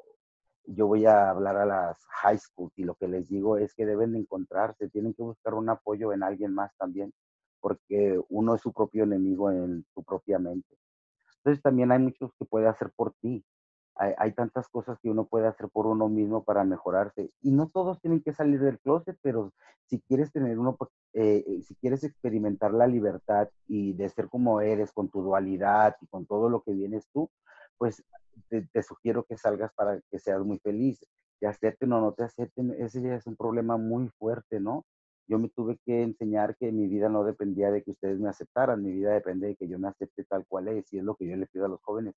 yo 0.67 0.87
voy 0.87 1.07
a 1.07 1.31
hablar 1.31 1.57
a 1.57 1.67
las 1.67 2.05
high 2.23 2.39
school 2.39 2.71
y 2.77 2.85
lo 2.85 2.95
que 2.95 3.09
les 3.09 3.29
digo 3.29 3.57
es 3.59 3.75
que 3.75 3.87
deben 3.87 4.13
de 4.13 4.21
encontrarse, 4.21 4.91
tienen 4.91 5.15
que 5.15 5.23
buscar 5.23 5.55
un 5.55 5.69
apoyo 5.71 6.13
en 6.13 6.23
alguien 6.23 6.55
más 6.55 6.77
también, 6.77 7.13
porque 7.61 8.21
uno 8.29 8.55
es 8.55 8.63
su 8.63 8.73
propio 8.73 9.05
enemigo 9.05 9.51
en 9.51 9.85
su 9.95 10.05
propia 10.05 10.39
mente. 10.39 10.77
Entonces, 11.39 11.63
también 11.63 11.93
hay 11.93 12.01
muchos 12.01 12.33
que 12.39 12.45
puede 12.45 12.69
hacer 12.69 12.91
por 12.97 13.15
ti 13.21 13.45
hay, 13.97 14.33
tantas 14.33 14.69
cosas 14.69 14.99
que 15.01 15.09
uno 15.09 15.27
puede 15.27 15.47
hacer 15.47 15.69
por 15.69 15.87
uno 15.87 16.09
mismo 16.09 16.43
para 16.43 16.65
mejorarse. 16.65 17.31
Y 17.43 17.53
no 17.53 17.69
todos 17.69 18.01
tienen 18.01 18.23
que 18.23 18.33
salir 18.33 18.61
del 18.61 18.81
closet, 18.81 19.17
pero 19.23 19.53
si 19.87 20.01
quieres 20.01 20.33
tener 20.33 20.59
uno, 20.59 20.77
pues, 20.77 20.91
eh, 21.13 21.45
eh, 21.47 21.63
si 21.63 21.75
quieres 21.77 22.03
experimentar 22.03 22.73
la 22.75 22.87
libertad 22.87 23.49
y 23.69 23.93
de 23.93 24.09
ser 24.09 24.29
como 24.29 24.61
eres, 24.61 24.93
con 24.93 25.09
tu 25.09 25.23
dualidad 25.23 25.97
y 26.01 26.07
con 26.09 26.27
todo 26.27 26.49
lo 26.49 26.63
que 26.63 26.73
vienes 26.73 27.09
tú, 27.13 27.31
pues 27.79 28.03
te, 28.49 28.83
sugiero 28.83 29.25
que 29.25 29.37
salgas 29.37 29.73
para 29.75 30.01
que 30.11 30.19
seas 30.19 30.41
muy 30.45 30.59
feliz. 30.59 31.07
Te 31.41 31.47
acepten 31.47 31.93
o 31.93 32.01
no 32.01 32.13
te 32.13 32.25
acepten, 32.25 32.75
ese 32.79 33.15
es 33.15 33.27
un 33.27 33.37
problema 33.37 33.77
muy 33.77 34.09
fuerte, 34.19 34.61
¿no? 34.61 34.85
Yo 35.29 35.39
me 35.39 35.49
tuve 35.49 35.79
que 35.85 36.03
enseñar 36.03 36.57
que 36.57 36.71
mi 36.73 36.87
vida 36.87 37.09
no 37.09 37.25
dependía 37.25 37.71
de 37.71 37.83
que 37.83 37.93
ustedes 37.93 38.19
me 38.19 38.29
aceptaran, 38.29 38.83
mi 38.83 38.93
vida 38.93 39.13
depende 39.13 39.49
de 39.49 39.57
que 39.57 39.69
yo 39.69 39.79
me 39.79 39.89
acepte 39.89 40.25
tal 40.25 40.45
cual 40.47 40.69
es, 40.69 40.93
y 40.93 40.99
es 40.99 41.05
lo 41.05 41.15
que 41.17 41.27
yo 41.27 41.37
le 41.37 41.47
pido 41.47 41.67
a 41.67 41.69
los 41.69 41.81
jóvenes 41.83 42.15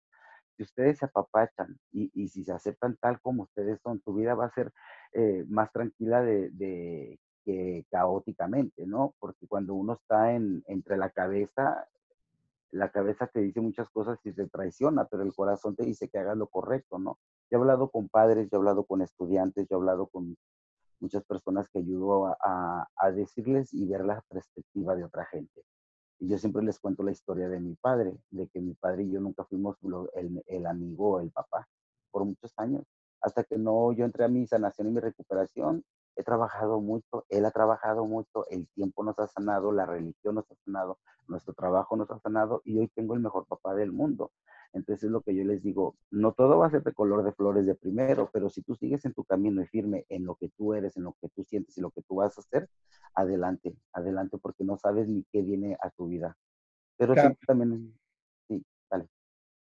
si 0.58 0.64
ustedes 0.64 0.98
se 0.98 1.06
apapachan 1.06 1.80
y, 1.92 2.12
y, 2.14 2.28
si 2.30 2.44
se 2.44 2.52
aceptan 2.52 2.98
tal 2.98 3.22
como 3.22 3.44
ustedes 3.44 3.80
son, 3.82 4.00
tu 4.02 4.16
vida 4.16 4.34
va 4.34 4.46
a 4.46 4.54
ser 4.54 4.74
eh, 5.14 5.46
más 5.48 5.72
tranquila 5.72 6.22
de, 6.24 6.50
de, 6.50 7.20
que 7.46 7.86
caóticamente, 7.92 8.86
¿no? 8.88 9.14
Porque 9.20 9.48
cuando 9.48 9.76
uno 9.76 9.94
está 9.94 10.34
en, 10.34 10.64
entre 10.68 10.98
la 10.98 11.12
cabeza, 11.12 11.88
la 12.72 12.92
cabeza 12.92 13.28
te 13.28 13.40
dice 13.40 13.62
muchas 13.62 13.90
cosas 13.90 14.20
y 14.26 14.34
te 14.34 14.48
traiciona, 14.48 15.06
pero 15.06 15.24
el 15.24 15.34
corazón 15.34 15.76
te 15.76 15.86
dice 15.86 16.10
que 16.10 16.18
hagas 16.18 16.36
lo 16.36 16.48
correcto, 16.48 16.98
¿no? 17.00 17.20
Yo 17.50 17.58
he 17.58 17.62
hablado 17.62 17.90
con 17.90 18.10
padres, 18.10 18.50
yo 18.50 18.58
he 18.58 18.60
hablado 18.60 18.84
con 18.84 19.02
estudiantes, 19.02 19.68
yo 19.70 19.78
he 19.78 19.80
hablado 19.80 20.08
con 20.08 20.36
muchas 21.00 21.24
personas 21.24 21.70
que 21.70 21.80
ayudo 21.80 22.36
a, 22.42 22.90
a, 22.96 23.12
decirles 23.12 23.74
y 23.74 23.86
ver 23.86 24.04
la 24.04 24.22
perspectiva 24.28 24.96
de 24.96 25.06
otra 25.06 25.26
gente. 25.26 25.62
Y 26.20 26.28
yo 26.28 26.38
siempre 26.38 26.64
les 26.64 26.80
cuento 26.80 27.04
la 27.04 27.12
historia 27.12 27.48
de 27.50 27.60
mi 27.60 27.76
padre, 27.76 28.18
de 28.32 28.48
que 28.48 28.60
mi 28.60 28.74
padre 28.74 29.04
y 29.04 29.12
yo 29.12 29.20
nunca 29.20 29.46
fuimos 29.46 29.78
el, 30.14 30.44
el 30.48 30.66
amigo 30.66 31.20
el 31.20 31.32
papá 31.32 31.68
por 32.12 32.26
muchos 32.26 32.54
años. 32.58 32.84
Hasta 33.22 33.44
que 33.44 33.58
no 33.58 33.92
yo 33.94 34.06
entré 34.06 34.24
a 34.26 34.28
mi 34.28 34.46
sanación 34.48 34.88
y 34.88 34.92
mi 34.92 35.00
recuperación, 35.00 35.84
he 36.18 36.24
trabajado 36.24 36.82
mucho, 36.82 37.26
él 37.30 37.46
ha 37.46 37.52
trabajado 37.52 38.06
mucho, 38.06 38.48
el 38.50 38.68
tiempo 38.70 39.04
nos 39.04 39.18
ha 39.20 39.28
sanado, 39.28 39.72
la 39.72 39.86
religión 39.86 40.36
nos 40.36 40.52
ha 40.52 40.56
sanado, 40.66 40.98
nuestro 41.28 41.54
trabajo 41.54 41.96
nos 41.96 42.10
ha 42.10 42.20
sanado 42.20 42.62
y 42.66 42.80
hoy 42.80 42.88
tengo 42.90 43.14
el 43.14 43.22
mejor 43.22 43.46
papá 43.46 43.76
del 43.76 43.92
mundo. 43.92 44.32
Entonces 44.74 45.06
es 45.06 45.12
lo 45.12 45.22
que 45.22 45.36
yo 45.36 45.44
les 45.46 45.64
digo, 45.64 45.96
no 46.12 46.34
todo 46.34 46.58
va 46.58 46.68
a 46.68 46.72
ser 46.72 46.84
de 46.84 46.94
color 46.94 47.24
de 47.24 47.32
flores 47.32 47.66
de 47.66 47.76
primero, 47.76 48.30
pero 48.34 48.50
si 48.50 48.64
tú 48.64 48.76
sigues 48.76 49.06
en 49.06 49.14
tu 49.14 49.24
camino 49.24 49.62
y 49.62 49.68
firme 49.68 50.06
en 50.10 50.26
lo 50.26 50.36
que 50.36 50.50
tú 50.50 50.74
eres, 50.74 50.98
en 50.98 51.04
lo 51.04 51.16
que 51.22 51.30
tú 51.30 51.44
sientes 51.44 51.78
y 51.78 51.82
lo 51.82 51.92
que 51.92 52.02
tú 52.02 52.16
vas 52.16 52.38
a 52.38 52.42
hacer, 52.42 52.68
adelante, 53.14 53.78
adelante, 53.94 54.38
porque 54.38 54.64
no 54.64 54.78
sabes 54.78 55.08
ni 55.08 55.24
qué 55.32 55.42
viene 55.42 55.78
a 55.82 55.90
tu 55.92 56.08
vida. 56.08 56.36
Pero 56.98 57.14
sí, 57.16 57.22
también. 57.46 57.94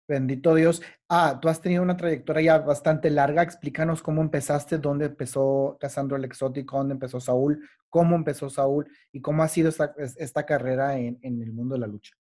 Bendito 0.09 0.55
Dios. 0.55 0.83
Ah, 1.09 1.39
tú 1.41 1.49
has 1.49 1.61
tenido 1.61 1.83
una 1.83 1.97
trayectoria 1.97 2.43
ya 2.43 2.59
bastante 2.59 3.11
larga. 3.11 3.43
Explícanos 3.43 4.03
cómo 4.03 4.23
empezaste, 4.23 4.79
dónde 4.79 5.07
empezó 5.07 5.77
Casandro 5.81 6.17
el 6.17 6.25
Exótico, 6.25 6.77
dónde 6.77 6.95
empezó 6.95 7.19
Saúl, 7.19 7.69
cómo 7.91 8.15
empezó 8.15 8.49
Saúl 8.49 8.87
y 9.11 9.21
cómo 9.21 9.43
ha 9.43 9.49
sido 9.49 9.69
esta, 9.69 9.95
esta 9.97 10.47
carrera 10.47 10.97
en, 10.99 11.19
el 11.23 11.53
mundo 11.53 11.75
de 11.75 11.81
la 11.81 11.87
lucha. 11.89 12.15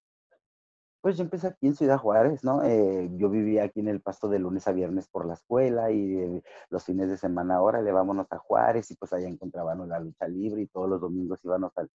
Pues 1.00 1.16
yo 1.16 1.22
empecé 1.22 1.46
aquí 1.46 1.68
en 1.68 1.76
Ciudad 1.76 1.98
Juárez, 1.98 2.42
¿no? 2.42 2.64
Eh, 2.64 3.08
yo 3.12 3.30
vivía 3.30 3.62
aquí 3.62 3.78
en 3.78 3.86
el 3.86 4.00
pasto 4.00 4.28
de 4.28 4.40
lunes 4.40 4.66
a 4.66 4.72
viernes 4.72 5.06
por 5.06 5.24
la 5.24 5.34
escuela 5.34 5.92
y 5.92 6.16
eh, 6.16 6.42
los 6.70 6.84
fines 6.84 7.08
de 7.08 7.16
semana, 7.16 7.56
ahora 7.56 7.80
le 7.80 7.92
vámonos 7.92 8.26
a 8.32 8.38
Juárez 8.38 8.90
y 8.90 8.96
pues 8.96 9.12
allá 9.12 9.28
encontrábamos 9.28 9.86
la 9.86 10.00
lucha 10.00 10.26
libre 10.26 10.62
y 10.62 10.66
todos 10.66 10.88
los 10.88 11.00
domingos 11.00 11.38
íbamos 11.44 11.70
al 11.76 11.88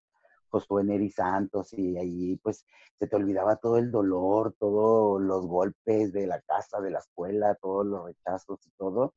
Josué 0.51 0.83
Neri 0.83 1.09
Santos 1.09 1.73
y 1.73 1.97
ahí 1.97 2.37
pues 2.43 2.65
se 2.99 3.07
te 3.07 3.15
olvidaba 3.15 3.55
todo 3.57 3.77
el 3.77 3.91
dolor, 3.91 4.55
todos 4.59 5.21
los 5.21 5.47
golpes 5.47 6.13
de 6.13 6.27
la 6.27 6.41
casa, 6.41 6.81
de 6.81 6.91
la 6.91 6.99
escuela, 6.99 7.55
todos 7.55 7.85
los 7.85 8.05
rechazos 8.05 8.59
y 8.67 8.71
todo. 8.77 9.13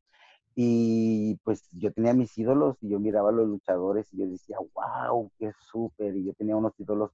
Y 0.57 1.37
pues 1.45 1.69
yo 1.73 1.93
tenía 1.93 2.15
mis 2.15 2.37
ídolos 2.39 2.77
y 2.81 2.91
yo 2.91 3.01
miraba 3.01 3.31
a 3.31 3.33
los 3.33 3.49
luchadores 3.49 4.13
y 4.13 4.19
yo 4.19 4.27
decía, 4.29 4.59
wow, 4.75 5.31
qué 5.39 5.53
súper. 5.71 6.17
Y 6.17 6.27
yo 6.27 6.35
tenía 6.35 6.57
unos 6.57 6.79
ídolos 6.79 7.11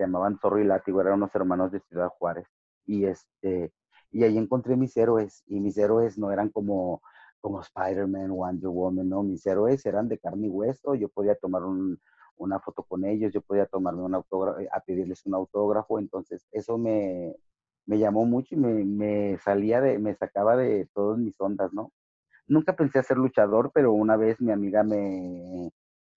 se 0.00 0.06
llamaban 0.06 0.38
Zorro 0.38 0.58
y 0.60 0.64
Látigo, 0.64 1.00
eran 1.02 1.14
unos 1.14 1.34
hermanos 1.34 1.72
de 1.72 1.80
Ciudad 1.80 2.08
Juárez. 2.08 2.46
Y, 2.86 3.04
este, 3.04 3.72
y 4.10 4.24
ahí 4.24 4.38
encontré 4.38 4.76
mis 4.76 4.96
héroes, 4.96 5.42
y 5.46 5.60
mis 5.60 5.76
héroes 5.76 6.16
no 6.18 6.32
eran 6.32 6.48
como, 6.48 7.02
como 7.40 7.60
Spider-Man, 7.60 8.30
Wonder 8.30 8.70
Woman, 8.70 9.08
no, 9.08 9.22
mis 9.22 9.44
héroes 9.46 9.84
eran 9.84 10.08
de 10.08 10.18
carne 10.18 10.46
y 10.46 10.50
hueso, 10.50 10.94
yo 10.94 11.10
podía 11.10 11.34
tomar 11.34 11.62
una 12.40 12.60
foto 12.60 12.82
con 12.84 13.04
ellos, 13.04 13.32
yo 13.32 13.42
podía 13.42 13.66
tomarme 13.66 14.02
un 14.02 14.14
autógrafo, 14.14 14.58
a 14.72 14.80
pedirles 14.80 15.24
un 15.26 15.34
autógrafo, 15.34 15.98
entonces 15.98 16.46
eso 16.52 16.78
me, 16.78 17.36
me 17.86 17.98
llamó 17.98 18.24
mucho 18.26 18.54
y 18.54 18.58
me, 18.58 18.84
me, 18.84 19.38
salía 19.38 19.80
de, 19.80 19.98
me 19.98 20.14
sacaba 20.14 20.56
de 20.56 20.88
todas 20.94 21.18
mis 21.18 21.34
ondas, 21.40 21.72
¿no? 21.72 21.92
Nunca 22.46 22.74
pensé 22.76 23.02
ser 23.02 23.18
luchador, 23.18 23.70
pero 23.74 23.92
una 23.92 24.16
vez 24.16 24.40
mi 24.40 24.52
amiga 24.52 24.82
me, 24.82 25.70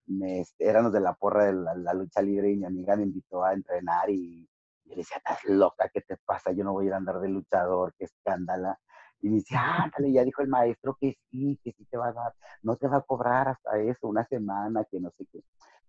me, 0.07 0.43
éramos 0.59 0.93
de 0.93 0.99
la 1.01 1.13
porra 1.13 1.45
de 1.45 1.53
la, 1.53 1.93
lucha 1.93 2.21
libre 2.21 2.51
y 2.51 2.57
mi 2.57 2.65
amiga 2.65 2.95
me 2.95 3.03
invitó 3.03 3.43
a 3.43 3.53
entrenar 3.53 4.09
y 4.09 4.47
yo 4.85 4.91
le 4.95 4.97
decía, 4.97 5.17
estás 5.17 5.43
loca, 5.45 5.89
¿qué 5.93 6.01
te 6.01 6.17
pasa? 6.25 6.51
Yo 6.51 6.63
no 6.63 6.73
voy 6.73 6.85
a 6.85 6.87
ir 6.89 6.93
a 6.93 6.97
andar 6.97 7.19
de 7.19 7.29
luchador, 7.29 7.93
qué 7.97 8.05
escándala. 8.05 8.79
Y 9.21 9.29
me 9.29 9.35
dice, 9.35 9.55
ándale, 9.57 10.11
ya 10.11 10.23
dijo 10.23 10.41
el 10.41 10.49
maestro 10.49 10.97
que 10.99 11.17
sí, 11.31 11.59
que 11.63 11.71
sí 11.71 11.85
te 11.85 11.97
va 11.97 12.09
a 12.09 12.13
dar, 12.13 12.33
no 12.61 12.75
te 12.75 12.87
va 12.87 12.97
a 12.97 13.01
cobrar 13.01 13.47
hasta 13.47 13.79
eso, 13.79 14.07
una 14.07 14.25
semana, 14.25 14.85
que 14.89 14.99
no 14.99 15.11
sé 15.11 15.25
qué. 15.31 15.41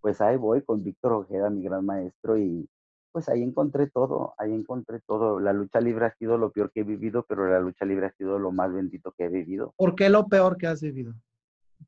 Pues 0.04 0.20
ahí 0.20 0.36
voy 0.36 0.60
con 0.60 0.84
Víctor 0.84 1.14
Ojeda, 1.14 1.48
mi 1.48 1.62
gran 1.62 1.86
maestro, 1.86 2.36
y 2.36 2.68
pues 3.10 3.26
ahí 3.30 3.42
encontré 3.42 3.88
todo, 3.88 4.34
ahí 4.36 4.52
encontré 4.52 5.00
todo. 5.00 5.40
La 5.40 5.54
lucha 5.54 5.80
libre 5.80 6.04
ha 6.04 6.14
sido 6.14 6.36
lo 6.36 6.52
peor 6.52 6.70
que 6.72 6.80
he 6.80 6.84
vivido, 6.84 7.24
pero 7.26 7.48
la 7.48 7.58
lucha 7.58 7.86
libre 7.86 8.04
ha 8.04 8.12
sido 8.12 8.38
lo 8.38 8.52
más 8.52 8.70
bendito 8.70 9.12
que 9.12 9.24
he 9.24 9.28
vivido. 9.28 9.72
¿Por 9.78 9.94
qué 9.94 10.10
lo 10.10 10.28
peor 10.28 10.58
que 10.58 10.66
has 10.66 10.82
vivido? 10.82 11.14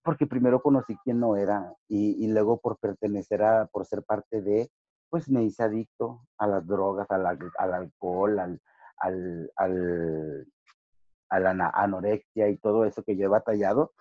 porque 0.03 0.27
primero 0.27 0.63
conocí 0.63 0.97
quién 1.05 1.21
no 1.21 1.37
era 1.37 1.75
y, 1.89 2.27
luego 2.29 2.59
por 2.61 2.79
pertenecer 2.79 3.43
a, 3.43 3.67
por 3.67 3.87
ser 3.87 4.03
parte 4.03 4.41
de, 4.41 4.71
pues 5.11 5.29
me 5.29 5.45
hice 5.45 5.63
adicto 5.63 6.27
a 6.39 6.47
las 6.47 6.67
drogas, 6.67 7.11
al, 7.11 7.27
al 7.27 7.75
alcohol, 7.75 8.39
al, 8.39 8.61
al, 8.99 9.51
al, 9.57 10.47
a 11.29 11.41
la 11.41 11.71
anorexia 11.75 12.49
y 12.49 12.57
todo 12.59 12.85
eso 12.85 13.03
que 13.03 13.17
yo 13.17 13.27
he 13.27 13.29
batallado. 13.29 13.93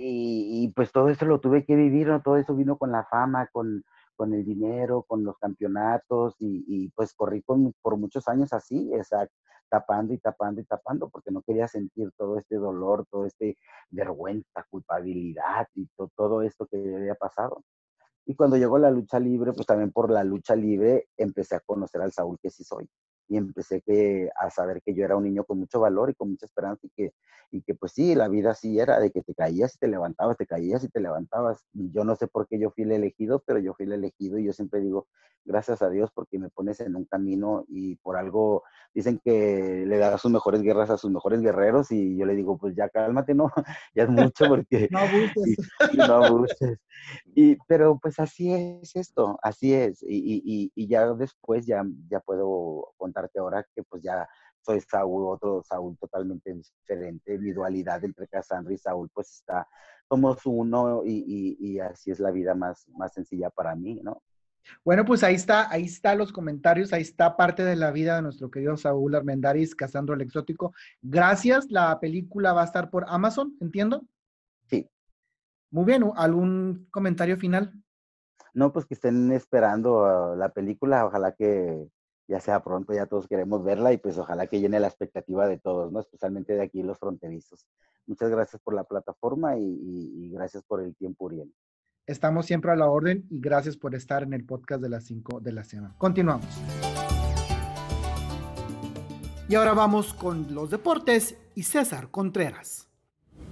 Y, 0.00 0.72
pues 0.76 0.92
todo 0.92 1.08
eso 1.08 1.24
lo 1.24 1.40
tuve 1.40 1.64
que 1.64 1.74
vivir, 1.74 2.06
¿no? 2.06 2.22
todo 2.22 2.36
eso 2.36 2.54
vino 2.54 2.78
con 2.78 2.92
la 2.92 3.04
fama, 3.04 3.48
con, 3.50 3.82
con 4.14 4.32
el 4.32 4.44
dinero, 4.44 5.02
con 5.02 5.24
los 5.24 5.36
campeonatos 5.38 6.36
y, 6.38 6.64
y 6.68 6.90
pues 6.90 7.14
corrí 7.14 7.42
por 7.42 7.96
muchos 7.96 8.28
años 8.28 8.52
así, 8.52 8.92
exacto 8.94 9.34
tapando 9.68 10.14
y 10.14 10.18
tapando 10.18 10.60
y 10.60 10.64
tapando 10.64 11.08
porque 11.08 11.30
no 11.30 11.42
quería 11.42 11.68
sentir 11.68 12.10
todo 12.16 12.38
este 12.38 12.56
dolor, 12.56 13.06
todo 13.10 13.26
este 13.26 13.56
vergüenza, 13.90 14.64
culpabilidad 14.70 15.68
y 15.74 15.88
todo 16.16 16.42
esto 16.42 16.66
que 16.66 16.76
había 16.76 17.14
pasado. 17.14 17.64
Y 18.26 18.34
cuando 18.34 18.56
llegó 18.56 18.78
la 18.78 18.90
lucha 18.90 19.18
libre, 19.18 19.52
pues 19.52 19.66
también 19.66 19.92
por 19.92 20.10
la 20.10 20.24
lucha 20.24 20.54
libre 20.54 21.08
empecé 21.16 21.56
a 21.56 21.60
conocer 21.60 22.02
al 22.02 22.12
Saúl 22.12 22.38
que 22.42 22.50
sí 22.50 22.64
soy 22.64 22.88
y 23.28 23.36
empecé 23.36 23.82
que, 23.82 24.30
a 24.40 24.50
saber 24.50 24.82
que 24.82 24.94
yo 24.94 25.04
era 25.04 25.16
un 25.16 25.24
niño 25.24 25.44
con 25.44 25.58
mucho 25.58 25.80
valor 25.80 26.10
y 26.10 26.14
con 26.14 26.30
mucha 26.30 26.46
esperanza 26.46 26.86
y 26.86 26.90
que, 26.90 27.12
y 27.50 27.62
que 27.62 27.74
pues 27.74 27.92
sí, 27.92 28.14
la 28.14 28.28
vida 28.28 28.54
sí 28.54 28.78
era 28.78 28.98
de 28.98 29.10
que 29.10 29.22
te 29.22 29.34
caías 29.34 29.74
y 29.74 29.78
te 29.78 29.88
levantabas, 29.88 30.36
te 30.36 30.46
caías 30.46 30.82
y 30.84 30.88
te 30.88 31.00
levantabas. 31.00 31.64
Y 31.74 31.90
yo 31.90 32.04
no 32.04 32.16
sé 32.16 32.26
por 32.26 32.46
qué 32.48 32.58
yo 32.58 32.70
fui 32.70 32.84
el 32.84 32.92
elegido, 32.92 33.42
pero 33.46 33.58
yo 33.58 33.74
fui 33.74 33.86
el 33.86 33.92
elegido 33.92 34.38
y 34.38 34.44
yo 34.44 34.52
siempre 34.52 34.80
digo, 34.80 35.06
gracias 35.48 35.82
a 35.82 35.90
Dios 35.90 36.10
porque 36.14 36.38
me 36.38 36.50
pones 36.50 36.78
en 36.80 36.94
un 36.94 37.06
camino 37.06 37.64
y 37.68 37.96
por 37.96 38.16
algo 38.16 38.62
dicen 38.94 39.18
que 39.24 39.84
le 39.86 39.96
da 39.96 40.18
sus 40.18 40.30
mejores 40.30 40.62
guerras 40.62 40.90
a 40.90 40.98
sus 40.98 41.10
mejores 41.10 41.40
guerreros 41.40 41.90
y 41.90 42.16
yo 42.16 42.26
le 42.26 42.36
digo, 42.36 42.58
pues 42.58 42.76
ya 42.76 42.88
cálmate, 42.90 43.34
¿no? 43.34 43.50
ya 43.94 44.04
es 44.04 44.10
mucho 44.10 44.44
porque... 44.46 44.88
no 44.92 44.98
abuses. 44.98 45.58
Y, 45.92 45.96
no 45.96 46.24
abuses. 46.24 46.78
Y, 47.34 47.56
pero 47.66 47.98
pues 47.98 48.20
así 48.20 48.52
es 48.52 48.94
esto, 48.94 49.38
así 49.42 49.72
es. 49.72 50.02
Y, 50.02 50.42
y, 50.44 50.72
y 50.74 50.86
ya 50.86 51.12
después 51.14 51.66
ya, 51.66 51.82
ya 52.08 52.20
puedo 52.20 52.92
contar 52.96 53.17
que 53.26 53.38
ahora 53.40 53.66
que 53.74 53.82
pues 53.82 54.02
ya 54.02 54.28
soy 54.60 54.80
Saúl, 54.80 55.34
otro 55.34 55.62
Saúl 55.62 55.96
totalmente 55.98 56.52
diferente, 56.52 57.38
mi 57.38 57.52
dualidad 57.52 58.04
entre 58.04 58.28
Cassandra 58.28 58.72
y 58.72 58.78
Saúl 58.78 59.10
pues 59.12 59.32
está, 59.32 59.66
somos 60.08 60.44
uno 60.44 61.02
y, 61.04 61.56
y, 61.58 61.80
así 61.80 62.10
es 62.10 62.20
la 62.20 62.30
vida 62.30 62.54
más, 62.54 62.86
más 62.90 63.12
sencilla 63.14 63.50
para 63.50 63.74
mí, 63.74 64.00
¿no? 64.02 64.22
Bueno, 64.84 65.04
pues 65.04 65.22
ahí 65.22 65.34
está, 65.34 65.70
ahí 65.70 65.84
está 65.84 66.14
los 66.14 66.32
comentarios, 66.32 66.92
ahí 66.92 67.02
está 67.02 67.36
parte 67.36 67.64
de 67.64 67.76
la 67.76 67.90
vida 67.90 68.16
de 68.16 68.22
nuestro 68.22 68.50
querido 68.50 68.76
Saúl 68.76 69.14
Armendaris, 69.14 69.74
Casandro 69.74 70.14
el 70.14 70.20
Exótico. 70.20 70.74
Gracias, 71.00 71.70
la 71.70 71.98
película 72.00 72.52
va 72.52 72.62
a 72.62 72.66
estar 72.66 72.90
por 72.90 73.06
Amazon, 73.08 73.56
¿entiendo? 73.60 74.02
Sí. 74.68 74.86
Muy 75.70 75.84
bien, 75.84 76.04
¿algún 76.16 76.86
comentario 76.90 77.38
final? 77.38 77.72
No, 78.52 78.72
pues 78.72 78.84
que 78.86 78.94
estén 78.94 79.32
esperando 79.32 80.34
la 80.36 80.50
película, 80.50 81.06
ojalá 81.06 81.32
que 81.32 81.88
ya 82.28 82.40
sea 82.40 82.62
pronto, 82.62 82.92
ya 82.92 83.06
todos 83.06 83.26
queremos 83.26 83.64
verla 83.64 83.92
y 83.92 83.96
pues 83.96 84.18
ojalá 84.18 84.46
que 84.46 84.60
llene 84.60 84.78
la 84.78 84.88
expectativa 84.88 85.48
de 85.48 85.58
todos, 85.58 85.90
¿no? 85.90 86.00
Especialmente 86.00 86.52
de 86.52 86.62
aquí 86.62 86.82
los 86.82 86.98
fronterizos. 86.98 87.66
Muchas 88.06 88.30
gracias 88.30 88.60
por 88.62 88.74
la 88.74 88.84
plataforma 88.84 89.56
y, 89.56 90.30
gracias 90.30 90.62
por 90.62 90.82
el 90.82 90.94
tiempo, 90.94 91.24
Uriel. 91.24 91.52
Estamos 92.06 92.46
siempre 92.46 92.70
a 92.70 92.76
la 92.76 92.88
orden 92.88 93.26
y 93.30 93.40
gracias 93.40 93.76
por 93.76 93.94
estar 93.94 94.22
en 94.22 94.34
el 94.34 94.44
podcast 94.44 94.82
de 94.82 94.88
las 94.90 95.04
5 95.04 95.40
de 95.40 95.52
la 95.52 95.64
semana. 95.64 95.94
Continuamos. 95.98 96.46
Y 99.48 99.54
ahora 99.54 99.72
vamos 99.72 100.12
con 100.12 100.54
los 100.54 100.70
deportes 100.70 101.36
y 101.54 101.62
César 101.62 102.10
Contreras. 102.10 102.87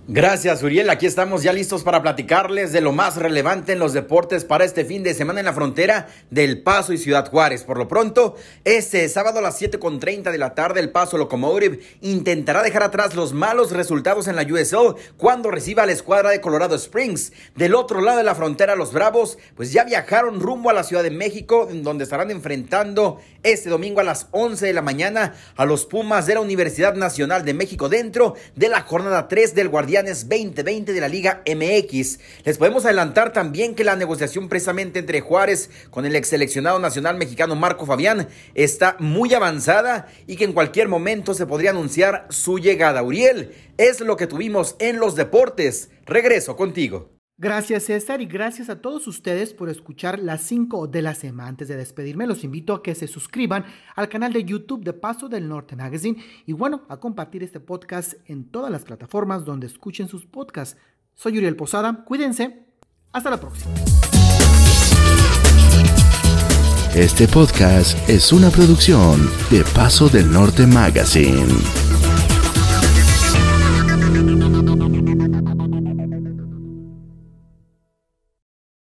Gracias, 0.09 0.63
Uriel. 0.63 0.89
Aquí 0.89 1.05
estamos 1.05 1.43
ya 1.43 1.53
listos 1.53 1.83
para 1.83 2.01
platicarles 2.01 2.71
de 2.71 2.81
lo 2.81 2.93
más 2.93 3.17
relevante 3.17 3.73
en 3.73 3.81
los 3.81 3.93
deportes 3.93 4.45
para 4.45 4.65
este 4.65 4.85
fin 4.85 5.03
de 5.03 5.15
semana 5.15 5.41
en 5.41 5.47
la 5.47 5.53
frontera 5.53 6.07
del 6.31 6.63
Paso 6.63 6.93
y 6.93 6.99
Ciudad 6.99 7.29
Juárez. 7.29 7.65
Por 7.65 7.77
lo 7.77 7.89
pronto, 7.89 8.37
este 8.63 9.09
sábado 9.09 9.41
a 9.41 9.43
las 9.43 9.61
7.30 9.61 10.31
de 10.31 10.39
la 10.39 10.55
tarde, 10.55 10.79
el 10.79 10.91
Paso 10.91 11.19
Locomotive 11.19 11.81
intentará 12.03 12.63
dejar 12.63 12.85
atrás 12.85 13.17
los 13.17 13.33
malos 13.33 13.73
resultados 13.73 14.29
en 14.29 14.37
la 14.37 14.45
USL 14.45 14.95
cuando 15.17 15.51
reciba 15.51 15.83
a 15.83 15.87
la 15.87 15.93
escuadra 15.93 16.31
de 16.31 16.41
Colorado 16.41 16.77
Springs. 16.77 17.33
Del 17.57 17.75
otro 17.75 18.01
lado 18.01 18.19
de 18.19 18.25
la 18.25 18.37
frontera, 18.37 18.77
los 18.77 18.93
Bravos, 18.93 19.39
pues 19.57 19.73
ya 19.73 19.83
viajaron 19.83 20.39
rumbo 20.39 20.71
a 20.71 20.73
la 20.73 20.85
Ciudad 20.85 21.03
de 21.03 21.11
México, 21.11 21.69
donde 21.69 22.05
estarán 22.05 22.31
enfrentando 22.31 23.21
este 23.43 23.71
domingo 23.71 23.99
a 23.99 24.05
las 24.05 24.29
11 24.31 24.67
de 24.67 24.73
la 24.73 24.83
mañana 24.83 25.35
a 25.57 25.65
los 25.65 25.85
Pumas 25.85 26.27
de 26.27 26.35
la 26.35 26.41
Universidad 26.43 26.95
Nacional 26.95 27.45
de 27.45 27.55
México 27.55 27.89
dentro 27.89 28.35
de 28.55 28.69
la 28.69 28.83
jornada 28.83 29.27
3 29.27 29.57
del 29.57 29.69
Guardián 29.69 29.96
2020 30.03 30.93
de 30.93 31.01
la 31.01 31.09
Liga 31.09 31.43
MX. 31.47 32.19
Les 32.45 32.59
podemos 32.59 32.85
adelantar 32.85 33.33
también 33.33 33.75
que 33.75 33.85
la 33.85 33.97
negociación 33.97 34.49
precisamente 34.49 34.99
entre 34.99 35.21
Juárez 35.21 35.71
con 35.91 36.07
el 36.07 36.17
ex 36.17 36.29
seleccionado 36.29 36.79
nacional 36.79 37.17
mexicano 37.17 37.57
Marco 37.57 37.87
Fabián 37.87 38.29
está 38.55 38.97
muy 38.99 39.33
avanzada 39.35 40.09
y 40.27 40.37
que 40.37 40.45
en 40.45 40.53
cualquier 40.53 40.89
momento 40.89 41.35
se 41.35 41.47
podría 41.47 41.71
anunciar 41.71 42.27
su 42.31 42.59
llegada. 42.59 43.03
Uriel, 43.03 43.55
es 43.79 44.01
lo 44.01 44.17
que 44.17 44.27
tuvimos 44.27 44.77
en 44.79 44.99
los 44.99 45.17
deportes. 45.17 45.91
Regreso 46.05 46.57
contigo. 46.57 47.16
Gracias 47.39 47.85
César 47.85 48.23
y 48.23 48.27
gracias 48.27 48.71
a 48.71 48.81
todos 48.81 49.07
ustedes 49.07 49.53
por 49.53 49.69
escuchar 49.69 50.19
las 50.19 50.41
5 50.41 50.87
de 50.87 51.03
la 51.03 51.15
semana. 51.15 51.51
Antes 51.51 51.69
de 51.69 51.77
despedirme, 51.77 52.27
los 52.27 52.45
invito 52.45 52.73
a 52.73 52.83
que 52.83 52.95
se 52.95 53.07
suscriban 53.07 53.67
al 53.95 54.09
canal 54.09 54.33
de 54.33 54.43
YouTube 54.43 54.83
de 54.83 54.95
Paso 54.95 55.29
del 55.29 55.47
Norte 55.47 55.77
Magazine 55.77 56.17
y 56.47 56.55
bueno, 56.55 56.87
a 56.89 56.97
compartir 56.97 57.43
este 57.43 57.61
podcast 57.61 58.15
en 58.25 58.51
todas 58.51 58.73
las 58.73 58.85
plataformas 58.85 59.45
donde 59.45 59.67
escuchen 59.67 60.09
sus 60.09 60.25
podcasts. 60.25 60.79
Soy 61.15 61.37
Uriel 61.37 61.57
Posada, 61.57 62.05
cuídense, 62.07 62.65
hasta 63.13 63.29
la 63.29 63.39
próxima. 63.39 63.75
Este 66.95 67.29
podcast 67.29 68.09
es 68.09 68.33
una 68.33 68.49
producción 68.49 69.31
de 69.51 69.63
Paso 69.75 70.09
del 70.09 70.33
Norte 70.33 70.67
Magazine. 70.67 71.86